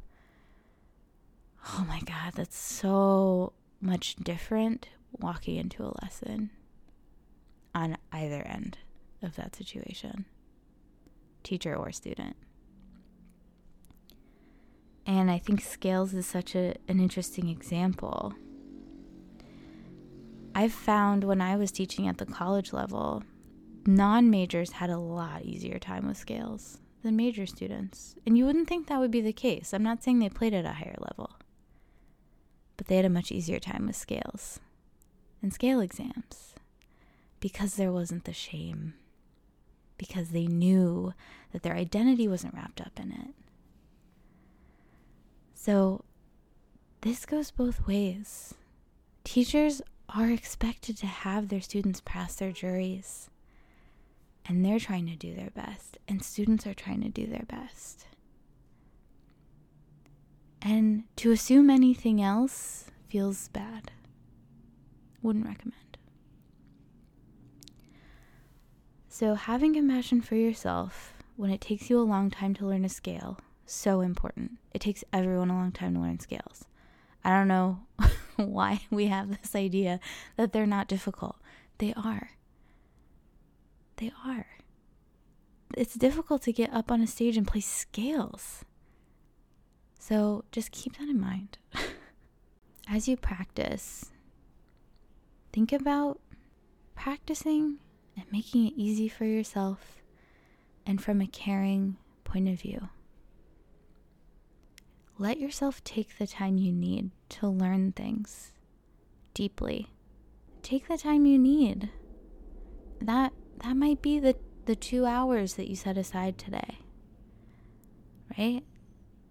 oh 1.68 1.84
my 1.86 2.00
God, 2.00 2.32
that's 2.34 2.58
so 2.58 3.52
much 3.80 4.16
different 4.16 4.88
walking 5.12 5.56
into 5.56 5.84
a 5.84 5.94
lesson 6.02 6.50
on 7.74 7.96
either 8.10 8.42
end 8.42 8.78
of 9.22 9.36
that 9.36 9.54
situation, 9.54 10.24
teacher 11.44 11.76
or 11.76 11.92
student. 11.92 12.36
And 15.06 15.30
I 15.30 15.38
think 15.38 15.60
scales 15.60 16.14
is 16.14 16.26
such 16.26 16.54
a, 16.54 16.74
an 16.88 17.00
interesting 17.00 17.48
example. 17.48 18.34
I've 20.54 20.72
found 20.72 21.24
when 21.24 21.40
I 21.40 21.56
was 21.56 21.72
teaching 21.72 22.06
at 22.08 22.18
the 22.18 22.26
college 22.26 22.72
level, 22.72 23.22
non 23.86 24.30
majors 24.30 24.72
had 24.72 24.90
a 24.90 24.98
lot 24.98 25.42
easier 25.42 25.78
time 25.78 26.06
with 26.06 26.16
scales 26.16 26.78
than 27.02 27.16
major 27.16 27.46
students. 27.46 28.14
And 28.26 28.36
you 28.36 28.44
wouldn't 28.44 28.68
think 28.68 28.86
that 28.86 29.00
would 29.00 29.10
be 29.10 29.20
the 29.20 29.32
case. 29.32 29.72
I'm 29.72 29.82
not 29.82 30.02
saying 30.02 30.18
they 30.18 30.28
played 30.28 30.54
at 30.54 30.64
a 30.64 30.72
higher 30.72 30.96
level, 30.98 31.30
but 32.76 32.86
they 32.86 32.96
had 32.96 33.04
a 33.04 33.10
much 33.10 33.32
easier 33.32 33.58
time 33.58 33.86
with 33.86 33.96
scales 33.96 34.60
and 35.40 35.52
scale 35.52 35.80
exams 35.80 36.54
because 37.40 37.74
there 37.74 37.90
wasn't 37.90 38.24
the 38.24 38.32
shame, 38.32 38.94
because 39.98 40.28
they 40.28 40.46
knew 40.46 41.12
that 41.52 41.62
their 41.62 41.74
identity 41.74 42.28
wasn't 42.28 42.54
wrapped 42.54 42.80
up 42.80 42.92
in 43.00 43.10
it. 43.10 43.34
So, 45.54 46.04
this 47.00 47.26
goes 47.26 47.50
both 47.50 47.86
ways. 47.86 48.54
Teachers 49.24 49.82
are 50.08 50.30
expected 50.30 50.96
to 50.98 51.06
have 51.06 51.48
their 51.48 51.60
students 51.60 52.02
pass 52.04 52.34
their 52.34 52.52
juries, 52.52 53.30
and 54.46 54.64
they're 54.64 54.78
trying 54.78 55.06
to 55.06 55.16
do 55.16 55.34
their 55.34 55.50
best, 55.50 55.98
and 56.06 56.22
students 56.22 56.66
are 56.66 56.74
trying 56.74 57.00
to 57.02 57.08
do 57.08 57.26
their 57.26 57.46
best. 57.48 58.06
And 60.60 61.04
to 61.16 61.32
assume 61.32 61.70
anything 61.70 62.22
else 62.22 62.84
feels 63.08 63.48
bad. 63.48 63.90
Wouldn't 65.22 65.46
recommend. 65.46 65.98
So, 69.08 69.34
having 69.34 69.74
compassion 69.74 70.20
for 70.20 70.36
yourself 70.36 71.14
when 71.36 71.50
it 71.50 71.60
takes 71.60 71.90
you 71.90 71.98
a 71.98 72.02
long 72.02 72.30
time 72.30 72.54
to 72.54 72.66
learn 72.66 72.84
a 72.84 72.88
scale, 72.88 73.38
so 73.66 74.00
important. 74.00 74.52
It 74.72 74.80
takes 74.80 75.04
everyone 75.12 75.50
a 75.50 75.54
long 75.54 75.72
time 75.72 75.94
to 75.94 76.00
learn 76.00 76.18
scales. 76.20 76.64
I 77.24 77.30
don't 77.30 77.48
know 77.48 77.80
why 78.36 78.82
we 78.90 79.06
have 79.06 79.40
this 79.40 79.54
idea 79.54 80.00
that 80.36 80.52
they're 80.52 80.66
not 80.66 80.88
difficult. 80.88 81.36
They 81.78 81.92
are. 81.94 82.30
They 83.96 84.12
are. 84.26 84.46
It's 85.76 85.94
difficult 85.94 86.42
to 86.42 86.52
get 86.52 86.72
up 86.72 86.90
on 86.90 87.00
a 87.00 87.06
stage 87.06 87.36
and 87.36 87.46
play 87.46 87.60
scales. 87.60 88.64
So 89.98 90.44
just 90.52 90.70
keep 90.70 90.98
that 90.98 91.08
in 91.08 91.20
mind. 91.20 91.58
As 92.88 93.08
you 93.08 93.16
practice, 93.16 94.12
Think 95.52 95.70
about 95.74 96.18
practicing 96.94 97.76
and 98.16 98.24
making 98.32 98.68
it 98.68 98.72
easy 98.74 99.06
for 99.06 99.26
yourself 99.26 100.00
and 100.86 101.02
from 101.02 101.20
a 101.20 101.26
caring 101.26 101.98
point 102.24 102.48
of 102.48 102.58
view. 102.58 102.88
Let 105.22 105.38
yourself 105.38 105.84
take 105.84 106.18
the 106.18 106.26
time 106.26 106.58
you 106.58 106.72
need 106.72 107.12
to 107.28 107.46
learn 107.46 107.92
things 107.92 108.50
deeply. 109.34 109.86
Take 110.64 110.88
the 110.88 110.98
time 110.98 111.26
you 111.26 111.38
need. 111.38 111.90
That 113.00 113.32
that 113.58 113.76
might 113.76 114.02
be 114.02 114.18
the 114.18 114.34
the 114.64 114.74
2 114.74 115.06
hours 115.06 115.54
that 115.54 115.70
you 115.70 115.76
set 115.76 115.96
aside 115.96 116.38
today. 116.38 116.78
Right? 118.36 118.64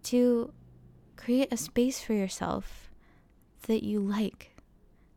To 0.04 0.54
create 1.18 1.52
a 1.52 1.58
space 1.58 2.02
for 2.02 2.14
yourself 2.14 2.90
that 3.68 3.84
you 3.84 4.00
like 4.00 4.56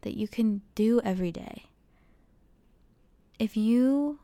that 0.01 0.17
you 0.17 0.27
can 0.27 0.63
do 0.75 1.01
every 1.05 1.31
day. 1.31 1.67
If 3.39 3.57
you 3.57 4.19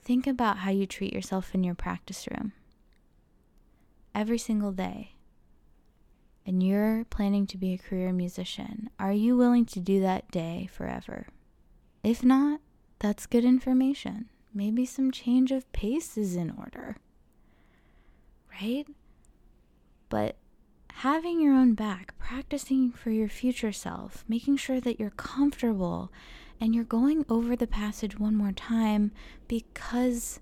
think 0.00 0.26
about 0.26 0.56
how 0.64 0.70
you 0.70 0.86
treat 0.86 1.12
yourself 1.12 1.54
in 1.54 1.62
your 1.62 1.74
practice 1.74 2.26
room 2.30 2.54
every 4.14 4.38
single 4.38 4.72
day, 4.72 5.16
and 6.46 6.62
you're 6.62 7.04
planning 7.04 7.46
to 7.48 7.56
be 7.56 7.72
a 7.72 7.78
career 7.78 8.12
musician, 8.12 8.90
are 8.98 9.12
you 9.12 9.36
willing 9.36 9.64
to 9.66 9.80
do 9.80 10.00
that 10.00 10.30
day 10.30 10.68
forever? 10.72 11.26
If 12.02 12.24
not, 12.24 12.60
that's 12.98 13.26
good 13.26 13.44
information. 13.44 14.28
Maybe 14.54 14.84
some 14.84 15.10
change 15.10 15.50
of 15.52 15.70
pace 15.72 16.16
is 16.16 16.36
in 16.36 16.52
order. 16.58 16.96
Right? 18.60 18.86
But 20.08 20.36
having 20.92 21.40
your 21.40 21.54
own 21.54 21.74
back, 21.74 22.16
practicing 22.18 22.92
for 22.92 23.10
your 23.10 23.28
future 23.28 23.72
self, 23.72 24.24
making 24.28 24.56
sure 24.56 24.80
that 24.80 25.00
you're 25.00 25.10
comfortable 25.10 26.12
and 26.60 26.74
you're 26.74 26.84
going 26.84 27.24
over 27.28 27.56
the 27.56 27.66
passage 27.66 28.18
one 28.18 28.36
more 28.36 28.52
time 28.52 29.10
because 29.48 30.38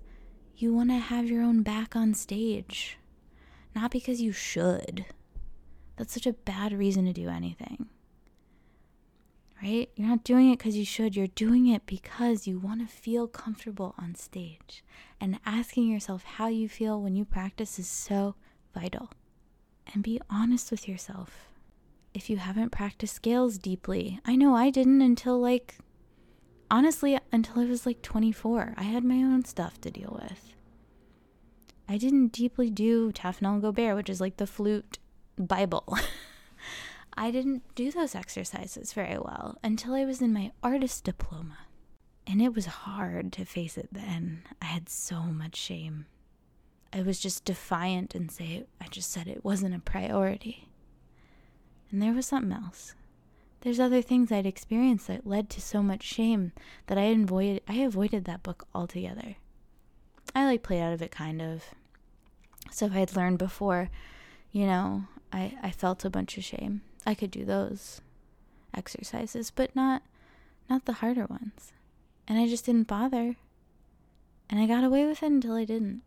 you 0.55 0.73
want 0.73 0.89
to 0.89 0.97
have 0.97 1.29
your 1.29 1.41
own 1.41 1.63
back 1.63 1.95
on 1.95 2.13
stage, 2.13 2.97
not 3.73 3.91
because 3.91 4.21
you 4.21 4.31
should. 4.31 5.05
That's 6.01 6.15
such 6.15 6.25
a 6.25 6.33
bad 6.33 6.73
reason 6.73 7.05
to 7.05 7.13
do 7.13 7.29
anything. 7.29 7.85
Right? 9.61 9.87
You're 9.95 10.07
not 10.07 10.23
doing 10.23 10.49
it 10.49 10.57
because 10.57 10.75
you 10.75 10.83
should. 10.83 11.15
You're 11.15 11.27
doing 11.27 11.67
it 11.67 11.85
because 11.85 12.47
you 12.47 12.57
want 12.57 12.81
to 12.81 12.87
feel 12.91 13.27
comfortable 13.27 13.93
on 13.99 14.15
stage. 14.15 14.83
And 15.19 15.39
asking 15.45 15.87
yourself 15.87 16.23
how 16.23 16.47
you 16.47 16.67
feel 16.67 16.99
when 16.99 17.15
you 17.15 17.23
practice 17.23 17.77
is 17.77 17.87
so 17.87 18.33
vital 18.73 19.11
and 19.93 20.01
be 20.01 20.19
honest 20.27 20.71
with 20.71 20.87
yourself. 20.87 21.51
If 22.15 22.31
you 22.31 22.37
haven't 22.37 22.71
practiced 22.71 23.13
scales 23.13 23.59
deeply, 23.59 24.19
I 24.25 24.35
know 24.35 24.55
I 24.55 24.71
didn't 24.71 25.03
until 25.03 25.39
like, 25.39 25.77
honestly, 26.71 27.19
until 27.31 27.59
I 27.59 27.65
was 27.65 27.85
like 27.85 28.01
24. 28.01 28.73
I 28.75 28.83
had 28.85 29.03
my 29.03 29.17
own 29.17 29.45
stuff 29.45 29.79
to 29.81 29.91
deal 29.91 30.19
with. 30.19 30.55
I 31.87 31.99
didn't 31.99 32.29
deeply 32.29 32.71
do 32.71 33.11
Taffanel 33.11 33.53
and 33.53 33.61
Gaubert, 33.61 33.95
which 33.95 34.09
is 34.09 34.19
like 34.19 34.37
the 34.37 34.47
flute 34.47 34.97
Bible. 35.37 35.97
I 37.17 37.31
didn't 37.31 37.63
do 37.75 37.91
those 37.91 38.15
exercises 38.15 38.93
very 38.93 39.17
well 39.17 39.57
until 39.63 39.93
I 39.93 40.05
was 40.05 40.21
in 40.21 40.33
my 40.33 40.51
artist 40.63 41.03
diploma. 41.03 41.57
And 42.25 42.41
it 42.41 42.53
was 42.53 42.65
hard 42.67 43.33
to 43.33 43.45
face 43.45 43.77
it 43.77 43.89
then. 43.91 44.43
I 44.61 44.65
had 44.65 44.87
so 44.89 45.23
much 45.23 45.55
shame. 45.55 46.05
I 46.93 47.01
was 47.01 47.19
just 47.19 47.45
defiant 47.45 48.15
and 48.15 48.31
say 48.31 48.65
I 48.79 48.87
just 48.87 49.11
said 49.11 49.27
it 49.27 49.43
wasn't 49.43 49.75
a 49.75 49.79
priority. 49.79 50.67
And 51.91 52.01
there 52.01 52.13
was 52.13 52.25
something 52.25 52.51
else. 52.51 52.95
There's 53.61 53.79
other 53.79 54.01
things 54.01 54.31
I'd 54.31 54.45
experienced 54.45 55.07
that 55.07 55.27
led 55.27 55.49
to 55.51 55.61
so 55.61 55.83
much 55.83 56.03
shame 56.03 56.51
that 56.87 56.97
I 56.97 57.03
avoided 57.03 57.61
I 57.67 57.75
avoided 57.75 58.25
that 58.25 58.43
book 58.43 58.67
altogether. 58.73 59.35
I 60.33 60.45
like 60.45 60.63
played 60.63 60.81
out 60.81 60.93
of 60.93 61.01
it 61.01 61.11
kind 61.11 61.41
of. 61.41 61.63
So 62.71 62.85
if 62.87 62.93
I 62.93 62.99
had 62.99 63.15
learned 63.15 63.37
before, 63.37 63.89
you 64.51 64.65
know, 64.65 65.03
I, 65.31 65.57
I 65.61 65.71
felt 65.71 66.05
a 66.05 66.09
bunch 66.09 66.37
of 66.37 66.43
shame. 66.43 66.81
I 67.05 67.13
could 67.13 67.31
do 67.31 67.45
those 67.45 68.01
exercises, 68.73 69.51
but 69.51 69.75
not 69.75 70.03
not 70.69 70.85
the 70.85 70.93
harder 70.93 71.25
ones. 71.25 71.73
And 72.27 72.39
I 72.39 72.47
just 72.47 72.65
didn't 72.65 72.87
bother. 72.87 73.35
And 74.49 74.59
I 74.59 74.67
got 74.67 74.83
away 74.83 75.05
with 75.05 75.21
it 75.21 75.31
until 75.31 75.55
I 75.55 75.65
didn't. 75.65 76.01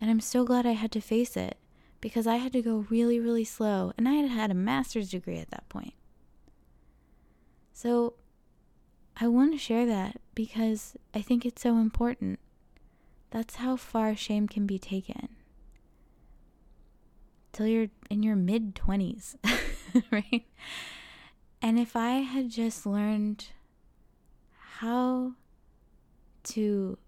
And 0.00 0.10
I'm 0.10 0.20
so 0.20 0.44
glad 0.44 0.66
I 0.66 0.72
had 0.72 0.92
to 0.92 1.00
face 1.00 1.36
it 1.36 1.58
because 2.00 2.26
I 2.26 2.36
had 2.36 2.52
to 2.52 2.62
go 2.62 2.86
really, 2.88 3.20
really 3.20 3.44
slow. 3.44 3.92
And 3.98 4.08
I 4.08 4.12
had 4.12 4.30
had 4.30 4.50
a 4.50 4.54
master's 4.54 5.10
degree 5.10 5.38
at 5.38 5.50
that 5.50 5.68
point. 5.68 5.94
So 7.72 8.14
I 9.20 9.26
want 9.26 9.52
to 9.52 9.58
share 9.58 9.84
that 9.86 10.20
because 10.34 10.96
I 11.14 11.20
think 11.20 11.44
it's 11.44 11.62
so 11.62 11.76
important. 11.76 12.38
That's 13.30 13.56
how 13.56 13.76
far 13.76 14.14
shame 14.16 14.48
can 14.48 14.66
be 14.66 14.78
taken. 14.78 15.28
Till 17.58 17.66
you're 17.66 17.88
in 18.08 18.22
your 18.22 18.36
mid 18.36 18.76
20s, 18.76 19.34
right? 20.12 20.46
And 21.60 21.76
if 21.76 21.96
I 21.96 22.20
had 22.20 22.50
just 22.50 22.86
learned 22.86 23.46
how 24.78 25.32
to 26.44 26.98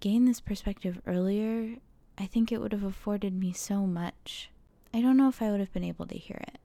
gain 0.00 0.24
this 0.24 0.40
perspective 0.40 1.02
earlier, 1.06 1.76
I 2.16 2.24
think 2.24 2.50
it 2.50 2.62
would 2.62 2.72
have 2.72 2.82
afforded 2.82 3.34
me 3.38 3.52
so 3.52 3.86
much. 3.86 4.48
I 4.94 5.02
don't 5.02 5.18
know 5.18 5.28
if 5.28 5.42
I 5.42 5.50
would 5.50 5.60
have 5.60 5.74
been 5.74 5.84
able 5.84 6.06
to 6.06 6.16
hear 6.16 6.42
it, 6.48 6.58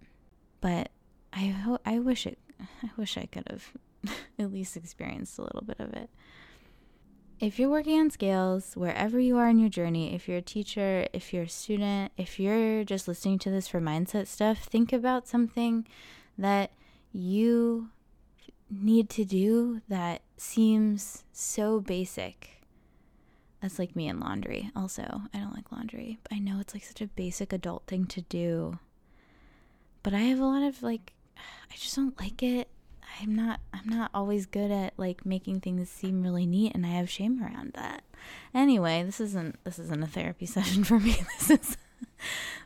but 0.62 0.92
I 1.34 1.48
ho- 1.48 1.82
I 1.86 2.00
wish 2.00 2.26
it 2.26 2.40
I 2.62 2.92
wish 2.96 3.18
I 3.18 3.26
could 3.26 3.50
have 3.50 3.74
at 4.40 4.54
least 4.54 4.78
experienced 4.78 5.38
a 5.38 5.42
little 5.42 5.64
bit 5.64 5.82
of 5.82 5.92
it. 5.92 6.10
If 7.42 7.58
you're 7.58 7.72
working 7.72 8.00
on 8.00 8.12
scales, 8.12 8.76
wherever 8.76 9.20
you 9.20 9.36
are 9.38 9.50
in 9.50 9.58
your 9.58 9.68
journey, 9.68 10.14
if 10.14 10.28
you're 10.28 10.38
a 10.38 10.44
teacher, 10.44 11.08
if 11.12 11.34
you're 11.34 11.46
a 11.46 11.50
student, 11.50 12.12
if 12.16 12.40
you're 12.40 12.84
just 12.84 13.08
listening 13.08 13.40
to 13.40 13.50
this 13.50 13.68
for 13.68 13.82
mindset 13.82 14.28
stuff, 14.28 14.60
think 14.60 14.94
about 14.94 15.28
something 15.28 15.88
that 16.38 16.70
you 17.12 17.90
need 18.70 19.10
to 19.10 19.26
do 19.26 19.82
that 19.90 20.22
seems 20.38 21.24
so 21.34 21.80
basic. 21.80 22.62
That's 23.60 23.80
like 23.80 23.96
me 23.96 24.08
and 24.08 24.20
laundry, 24.20 24.70
also. 24.76 25.24
I 25.34 25.40
don't 25.40 25.56
like 25.56 25.72
laundry. 25.72 26.20
I 26.32 26.38
know 26.38 26.60
it's 26.60 26.76
like 26.76 26.84
such 26.84 27.02
a 27.02 27.08
basic 27.08 27.52
adult 27.52 27.88
thing 27.88 28.06
to 28.06 28.22
do. 28.22 28.78
But 30.04 30.14
I 30.14 30.20
have 30.20 30.40
a 30.40 30.46
lot 30.46 30.62
of 30.62 30.84
like, 30.84 31.14
I 31.36 31.76
just 31.76 31.96
don't 31.96 32.20
like 32.20 32.44
it. 32.44 32.68
I'm 33.20 33.36
not 33.36 33.60
I'm 33.74 33.88
not 33.88 34.12
always 34.14 34.46
good 34.46 34.72
at 34.72 34.94
like 34.98 35.26
making 35.26 35.62
things 35.62 35.90
seem 35.90 36.22
really 36.24 36.46
neat 36.46 36.74
and 36.74 36.86
I 36.86 36.90
have 36.90 37.10
shame 37.10 37.42
around 37.44 37.74
that. 37.74 38.04
Anyway, 38.54 39.04
this 39.04 39.20
isn't 39.20 39.64
this 39.64 39.80
isn't 39.80 40.04
a 40.04 40.08
therapy 40.08 40.46
session 40.48 40.84
for 40.84 41.00
me. 41.00 41.18
This 41.40 41.50
is 41.50 41.78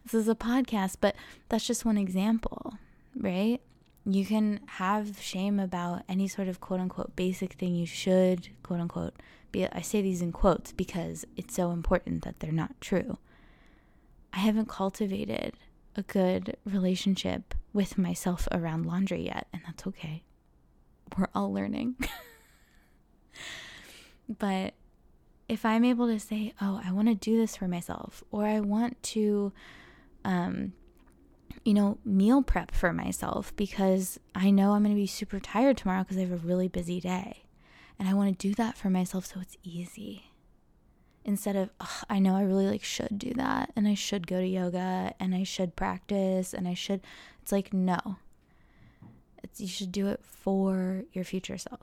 this 0.03 0.13
is 0.13 0.27
a 0.27 0.35
podcast, 0.35 0.97
but 1.01 1.15
that's 1.49 1.65
just 1.65 1.85
one 1.85 1.97
example, 1.97 2.75
right? 3.15 3.61
You 4.05 4.25
can 4.25 4.59
have 4.67 5.19
shame 5.19 5.59
about 5.59 6.03
any 6.07 6.27
sort 6.27 6.47
of 6.47 6.59
quote 6.59 6.79
unquote 6.79 7.15
basic 7.15 7.53
thing 7.53 7.75
you 7.75 7.85
should, 7.85 8.49
quote 8.61 8.79
unquote, 8.79 9.15
be. 9.51 9.65
I 9.65 9.81
say 9.81 10.01
these 10.01 10.21
in 10.21 10.31
quotes 10.31 10.71
because 10.71 11.25
it's 11.35 11.55
so 11.55 11.71
important 11.71 12.23
that 12.23 12.39
they're 12.39 12.51
not 12.51 12.79
true. 12.81 13.17
I 14.33 14.39
haven't 14.39 14.67
cultivated 14.67 15.53
a 15.95 16.03
good 16.03 16.57
relationship 16.65 17.55
with 17.73 17.97
myself 17.97 18.47
around 18.51 18.85
laundry 18.85 19.25
yet, 19.25 19.47
and 19.53 19.61
that's 19.65 19.87
okay. 19.87 20.24
We're 21.17 21.27
all 21.33 21.53
learning. 21.53 21.95
but 24.29 24.73
if 25.47 25.65
I'm 25.65 25.85
able 25.85 26.07
to 26.07 26.19
say, 26.19 26.53
oh, 26.61 26.81
I 26.83 26.91
want 26.91 27.07
to 27.07 27.15
do 27.15 27.37
this 27.37 27.55
for 27.55 27.67
myself, 27.67 28.23
or 28.31 28.45
I 28.45 28.59
want 28.59 29.01
to 29.03 29.53
um, 30.23 30.73
you 31.65 31.73
know, 31.73 31.97
meal 32.05 32.43
prep 32.43 32.71
for 32.71 32.93
myself 32.93 33.53
because 33.55 34.19
I 34.33 34.51
know 34.51 34.73
I'm 34.73 34.83
going 34.83 34.95
to 34.95 34.99
be 34.99 35.07
super 35.07 35.39
tired 35.39 35.77
tomorrow 35.77 36.03
because 36.03 36.17
I 36.17 36.21
have 36.21 36.31
a 36.31 36.47
really 36.47 36.67
busy 36.67 37.01
day. 37.01 37.41
And 37.97 38.07
I 38.07 38.13
want 38.13 38.37
to 38.37 38.47
do 38.47 38.53
that 38.55 38.77
for 38.77 38.89
myself 38.89 39.25
so 39.25 39.39
it's 39.39 39.57
easy. 39.63 40.31
Instead 41.23 41.55
of, 41.55 41.71
oh, 41.79 42.01
I 42.07 42.19
know 42.19 42.35
I 42.35 42.43
really 42.43 42.67
like 42.67 42.83
should 42.83 43.17
do 43.17 43.33
that 43.35 43.71
and 43.75 43.87
I 43.87 43.95
should 43.95 44.27
go 44.27 44.39
to 44.39 44.47
yoga 44.47 45.15
and 45.19 45.33
I 45.33 45.43
should 45.43 45.75
practice 45.75 46.53
and 46.53 46.67
I 46.67 46.75
should. 46.75 47.01
It's 47.41 47.51
like, 47.51 47.73
no. 47.73 48.17
It's, 49.43 49.59
you 49.59 49.67
should 49.67 49.91
do 49.91 50.07
it 50.07 50.21
for 50.45 51.03
your 51.11 51.23
future 51.23 51.57
self. 51.57 51.81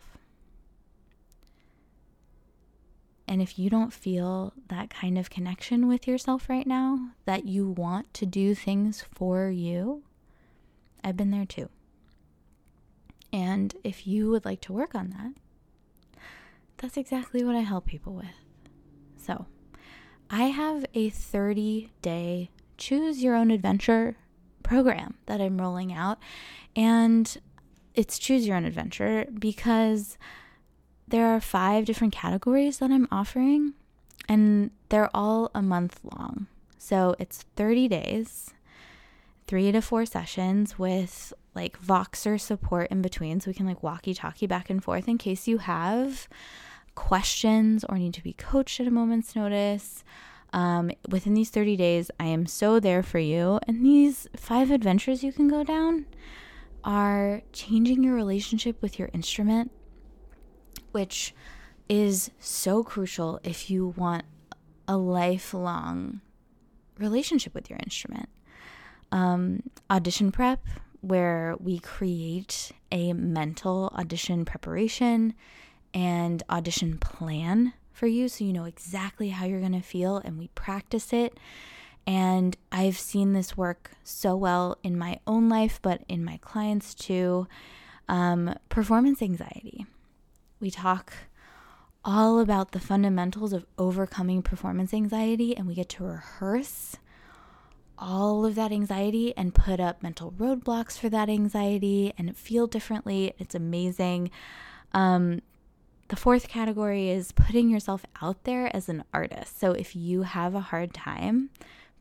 And 3.26 3.42
if 3.42 3.58
you 3.58 3.68
don't 3.68 3.92
feel 3.92 4.52
that 4.68 4.88
kind 4.88 5.18
of 5.18 5.30
connection 5.30 5.88
with 5.88 6.06
yourself 6.06 6.48
right 6.48 6.66
now, 6.66 7.10
that 7.24 7.44
you 7.44 7.68
want 7.68 8.14
to 8.14 8.24
do 8.24 8.54
things 8.54 9.04
for 9.12 9.48
you, 9.48 10.04
I've 11.02 11.16
been 11.16 11.32
there 11.32 11.44
too. 11.44 11.70
And 13.32 13.74
if 13.82 14.06
you 14.06 14.30
would 14.30 14.44
like 14.44 14.60
to 14.62 14.72
work 14.72 14.94
on 14.94 15.10
that, 15.10 16.20
that's 16.76 16.96
exactly 16.96 17.42
what 17.42 17.56
I 17.56 17.60
help 17.60 17.86
people 17.86 18.12
with. 18.12 18.26
So, 19.16 19.46
I 20.30 20.44
have 20.44 20.86
a 20.94 21.10
30 21.10 21.90
day 22.00 22.50
choose 22.76 23.24
your 23.24 23.34
own 23.34 23.50
adventure 23.50 24.16
program 24.62 25.14
that 25.26 25.40
I'm 25.40 25.60
rolling 25.60 25.92
out. 25.92 26.18
And 26.76 27.36
it's 27.94 28.18
choose 28.18 28.46
your 28.46 28.56
own 28.56 28.64
adventure 28.64 29.26
because 29.38 30.16
there 31.06 31.26
are 31.26 31.40
five 31.40 31.84
different 31.84 32.12
categories 32.12 32.78
that 32.78 32.90
I'm 32.90 33.08
offering, 33.10 33.74
and 34.28 34.70
they're 34.88 35.10
all 35.14 35.50
a 35.54 35.62
month 35.62 36.00
long. 36.02 36.46
So 36.78 37.14
it's 37.18 37.44
30 37.56 37.88
days, 37.88 38.50
three 39.46 39.70
to 39.72 39.80
four 39.80 40.06
sessions 40.06 40.78
with 40.78 41.32
like 41.54 41.80
Voxer 41.80 42.40
support 42.40 42.90
in 42.90 43.02
between. 43.02 43.40
So 43.40 43.50
we 43.50 43.54
can 43.54 43.66
like 43.66 43.82
walkie 43.82 44.14
talkie 44.14 44.46
back 44.46 44.70
and 44.70 44.82
forth 44.82 45.06
in 45.06 45.18
case 45.18 45.46
you 45.46 45.58
have 45.58 46.28
questions 46.94 47.84
or 47.88 47.98
need 47.98 48.14
to 48.14 48.22
be 48.22 48.32
coached 48.32 48.80
at 48.80 48.86
a 48.86 48.90
moment's 48.90 49.36
notice. 49.36 50.02
Um, 50.52 50.90
within 51.08 51.34
these 51.34 51.50
30 51.50 51.76
days, 51.76 52.10
I 52.18 52.26
am 52.26 52.46
so 52.46 52.80
there 52.80 53.02
for 53.02 53.18
you. 53.18 53.58
And 53.66 53.84
these 53.84 54.28
five 54.36 54.70
adventures 54.70 55.22
you 55.22 55.32
can 55.32 55.48
go 55.48 55.64
down 55.64 56.06
are 56.84 57.42
changing 57.52 58.02
your 58.02 58.14
relationship 58.14 58.80
with 58.82 58.98
your 58.98 59.08
instrument, 59.12 59.70
which 60.92 61.34
is 61.88 62.30
so 62.38 62.82
crucial 62.82 63.40
if 63.44 63.70
you 63.70 63.88
want 63.96 64.24
a 64.88 64.96
lifelong 64.96 66.20
relationship 66.98 67.54
with 67.54 67.70
your 67.70 67.78
instrument. 67.82 68.28
Um, 69.10 69.62
audition 69.90 70.32
prep, 70.32 70.66
where 71.00 71.56
we 71.58 71.78
create 71.78 72.72
a 72.90 73.12
mental 73.12 73.92
audition 73.96 74.44
preparation 74.44 75.34
and 75.92 76.42
audition 76.48 76.98
plan 76.98 77.74
for 77.92 78.06
you 78.06 78.28
so 78.28 78.44
you 78.44 78.52
know 78.52 78.64
exactly 78.64 79.28
how 79.28 79.44
you're 79.44 79.60
going 79.60 79.72
to 79.72 79.80
feel, 79.80 80.16
and 80.16 80.38
we 80.38 80.48
practice 80.48 81.12
it. 81.12 81.38
And 82.06 82.56
I've 82.70 82.98
seen 82.98 83.32
this 83.32 83.56
work 83.56 83.92
so 84.02 84.36
well 84.36 84.76
in 84.82 84.98
my 84.98 85.20
own 85.26 85.48
life, 85.48 85.78
but 85.82 86.02
in 86.08 86.24
my 86.24 86.38
clients 86.38 86.94
too. 86.94 87.46
Um, 88.08 88.54
performance 88.68 89.22
anxiety. 89.22 89.86
We 90.60 90.70
talk 90.70 91.12
all 92.04 92.40
about 92.40 92.72
the 92.72 92.80
fundamentals 92.80 93.52
of 93.52 93.64
overcoming 93.78 94.42
performance 94.42 94.92
anxiety, 94.92 95.56
and 95.56 95.66
we 95.66 95.74
get 95.74 95.88
to 95.90 96.04
rehearse 96.04 96.96
all 97.96 98.44
of 98.44 98.56
that 98.56 98.72
anxiety 98.72 99.32
and 99.36 99.54
put 99.54 99.78
up 99.78 100.02
mental 100.02 100.32
roadblocks 100.32 100.98
for 100.98 101.08
that 101.08 101.28
anxiety 101.28 102.12
and 102.18 102.36
feel 102.36 102.66
differently. 102.66 103.32
It's 103.38 103.54
amazing. 103.54 104.30
Um, 104.92 105.40
the 106.08 106.16
fourth 106.16 106.48
category 106.48 107.10
is 107.10 107.32
putting 107.32 107.70
yourself 107.70 108.04
out 108.20 108.42
there 108.44 108.74
as 108.74 108.88
an 108.88 109.04
artist. 109.14 109.58
So 109.58 109.70
if 109.70 109.94
you 109.94 110.22
have 110.22 110.54
a 110.54 110.60
hard 110.60 110.92
time 110.92 111.50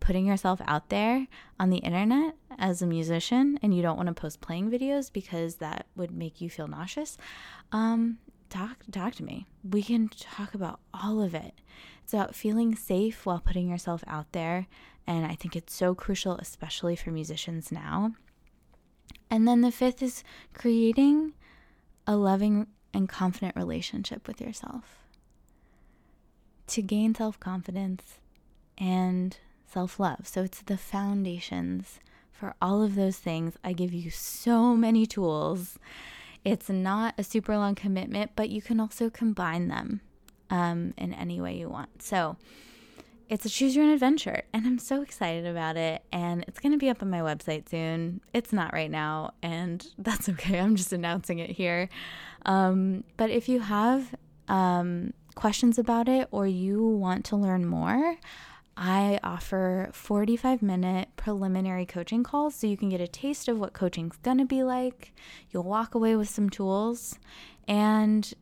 putting 0.02 0.26
yourself 0.26 0.60
out 0.66 0.90
there 0.90 1.28
on 1.58 1.70
the 1.70 1.78
internet 1.78 2.36
as 2.58 2.82
a 2.82 2.88
musician 2.88 3.58
and 3.62 3.74
you 3.74 3.82
don't 3.82 3.96
want 3.96 4.08
to 4.08 4.14
post 4.14 4.42
playing 4.42 4.70
videos 4.70 5.14
because 5.14 5.56
that 5.56 5.86
would 5.96 6.12
make 6.12 6.42
you 6.42 6.50
feel 6.50 6.68
nauseous, 6.68 7.18
um, 7.72 8.18
talk 8.50 8.84
talk 8.92 9.16
to 9.16 9.24
me. 9.24 9.48
We 9.64 9.82
can 9.82 10.10
talk 10.10 10.54
about 10.54 10.82
all 10.94 11.22
of 11.22 11.34
it. 11.34 11.54
It's 12.04 12.14
about 12.14 12.36
feeling 12.36 12.76
safe 12.76 13.26
while 13.26 13.40
putting 13.40 13.70
yourself 13.70 14.04
out 14.08 14.34
there, 14.34 14.68
and 15.08 15.26
I 15.26 15.36
think 15.36 15.56
it's 15.56 15.74
so 15.74 15.96
crucial 15.96 16.36
especially 16.36 16.98
for 16.98 17.12
musicians 17.12 17.72
now. 17.72 18.14
And 19.30 19.48
then 19.48 19.62
the 19.62 19.72
fifth 19.72 20.04
is 20.04 20.24
creating 20.54 21.34
a 22.06 22.18
loving 22.18 22.68
and 22.94 23.08
confident 23.08 23.56
relationship 23.56 24.28
with 24.28 24.42
yourself. 24.42 24.84
To 26.68 26.82
gain 26.82 27.16
self-confidence 27.16 28.20
and 28.78 29.38
self-love. 29.72 30.28
So 30.28 30.44
it's 30.44 30.62
the 30.62 30.78
foundations 30.78 32.00
for 32.32 32.56
all 32.62 32.84
of 32.84 32.96
those 32.96 33.18
things. 33.18 33.56
I 33.64 33.74
give 33.74 33.94
you 33.94 34.10
so 34.10 34.76
many 34.76 35.06
tools 35.06 35.78
it's 36.44 36.70
not 36.70 37.14
a 37.18 37.24
super 37.24 37.56
long 37.58 37.76
commitment, 37.76 38.32
but 38.36 38.50
you 38.50 38.62
can 38.62 38.80
also 38.80 39.10
combine 39.10 39.68
them 39.68 40.02
um, 40.50 40.94
in 40.98 41.14
any 41.14 41.40
way 41.40 41.56
you 41.56 41.70
want. 41.70 42.02
So 42.02 42.36
it's 43.30 43.46
a 43.46 43.50
choose 43.50 43.76
your 43.76 43.86
own 43.86 43.92
adventure, 43.92 44.44
and 44.52 44.66
I'm 44.66 44.80
so 44.80 45.02
excited 45.02 45.46
about 45.46 45.78
it. 45.78 46.04
And 46.12 46.44
it's 46.48 46.60
going 46.60 46.72
to 46.72 46.78
be 46.78 46.90
up 46.90 47.02
on 47.04 47.10
my 47.10 47.20
website 47.20 47.70
soon. 47.70 48.22
It's 48.34 48.52
not 48.52 48.74
right 48.74 48.90
now, 48.90 49.34
and 49.44 49.86
that's 49.98 50.30
okay. 50.30 50.60
I'm 50.60 50.76
just 50.76 50.94
announcing 50.94 51.40
it 51.40 51.52
here. 51.52 51.90
Um, 52.46 53.04
but 53.18 53.30
if 53.30 53.48
you 53.48 53.60
have 53.60 54.16
um, 54.48 55.14
questions 55.36 55.78
about 55.78 56.10
it 56.10 56.28
or 56.32 56.48
you 56.48 56.84
want 56.84 57.24
to 57.26 57.36
learn 57.36 57.68
more, 57.68 58.18
I 58.78 59.20
offer 59.24 59.90
45 59.94 60.62
minute 60.62 61.10
preliminary 61.16 61.86
coaching 61.86 62.24
calls 62.24 62.56
so 62.56 62.68
you 62.68 62.78
can 62.78 62.90
get 62.90 63.02
a 63.02 63.08
taste 63.08 63.48
of 63.48 63.60
what 63.60 63.74
coaching's 63.74 64.18
gonna 64.18 64.46
be 64.46 64.64
like. 64.64 65.14
You'll 65.50 65.64
walk 65.64 65.94
away 65.94 66.16
with 66.16 66.30
some 66.30 66.50
tools 66.50 67.20
and 67.68 68.34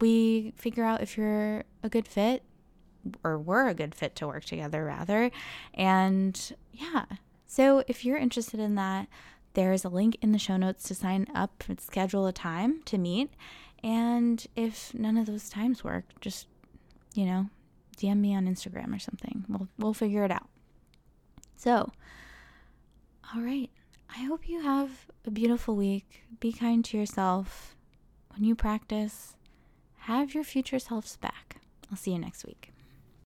we 0.00 0.52
figure 0.56 0.84
out 0.84 1.02
if 1.02 1.16
you're 1.16 1.64
a 1.82 1.88
good 1.88 2.06
fit 2.06 2.42
or 3.24 3.38
we're 3.38 3.68
a 3.68 3.74
good 3.74 3.94
fit 3.94 4.14
to 4.16 4.26
work 4.26 4.44
together, 4.44 4.84
rather. 4.84 5.30
And 5.74 6.54
yeah, 6.72 7.04
so 7.46 7.82
if 7.88 8.04
you're 8.04 8.16
interested 8.16 8.60
in 8.60 8.76
that, 8.76 9.08
there's 9.54 9.84
a 9.84 9.88
link 9.88 10.16
in 10.22 10.32
the 10.32 10.38
show 10.38 10.56
notes 10.56 10.84
to 10.84 10.94
sign 10.94 11.26
up 11.34 11.64
and 11.68 11.80
schedule 11.80 12.26
a 12.26 12.32
time 12.32 12.82
to 12.84 12.96
meet. 12.96 13.30
And 13.82 14.46
if 14.56 14.94
none 14.94 15.18
of 15.18 15.26
those 15.26 15.48
times 15.48 15.84
work, 15.84 16.04
just, 16.20 16.46
you 17.14 17.26
know, 17.26 17.50
DM 17.96 18.18
me 18.18 18.34
on 18.34 18.46
Instagram 18.46 18.94
or 18.94 18.98
something. 18.98 19.44
We'll 19.48 19.68
we'll 19.78 19.94
figure 19.94 20.24
it 20.24 20.30
out. 20.30 20.48
So, 21.56 21.92
all 23.34 23.42
right. 23.42 23.70
I 24.14 24.24
hope 24.24 24.48
you 24.48 24.60
have 24.60 25.06
a 25.24 25.30
beautiful 25.30 25.74
week. 25.74 26.24
Be 26.38 26.52
kind 26.52 26.84
to 26.84 26.98
yourself. 26.98 27.76
When 28.34 28.44
you 28.44 28.54
practice, 28.54 29.36
have 30.00 30.34
your 30.34 30.44
future 30.44 30.78
selves 30.78 31.16
back. 31.16 31.60
I'll 31.90 31.96
see 31.96 32.12
you 32.12 32.18
next 32.18 32.44
week. 32.44 32.71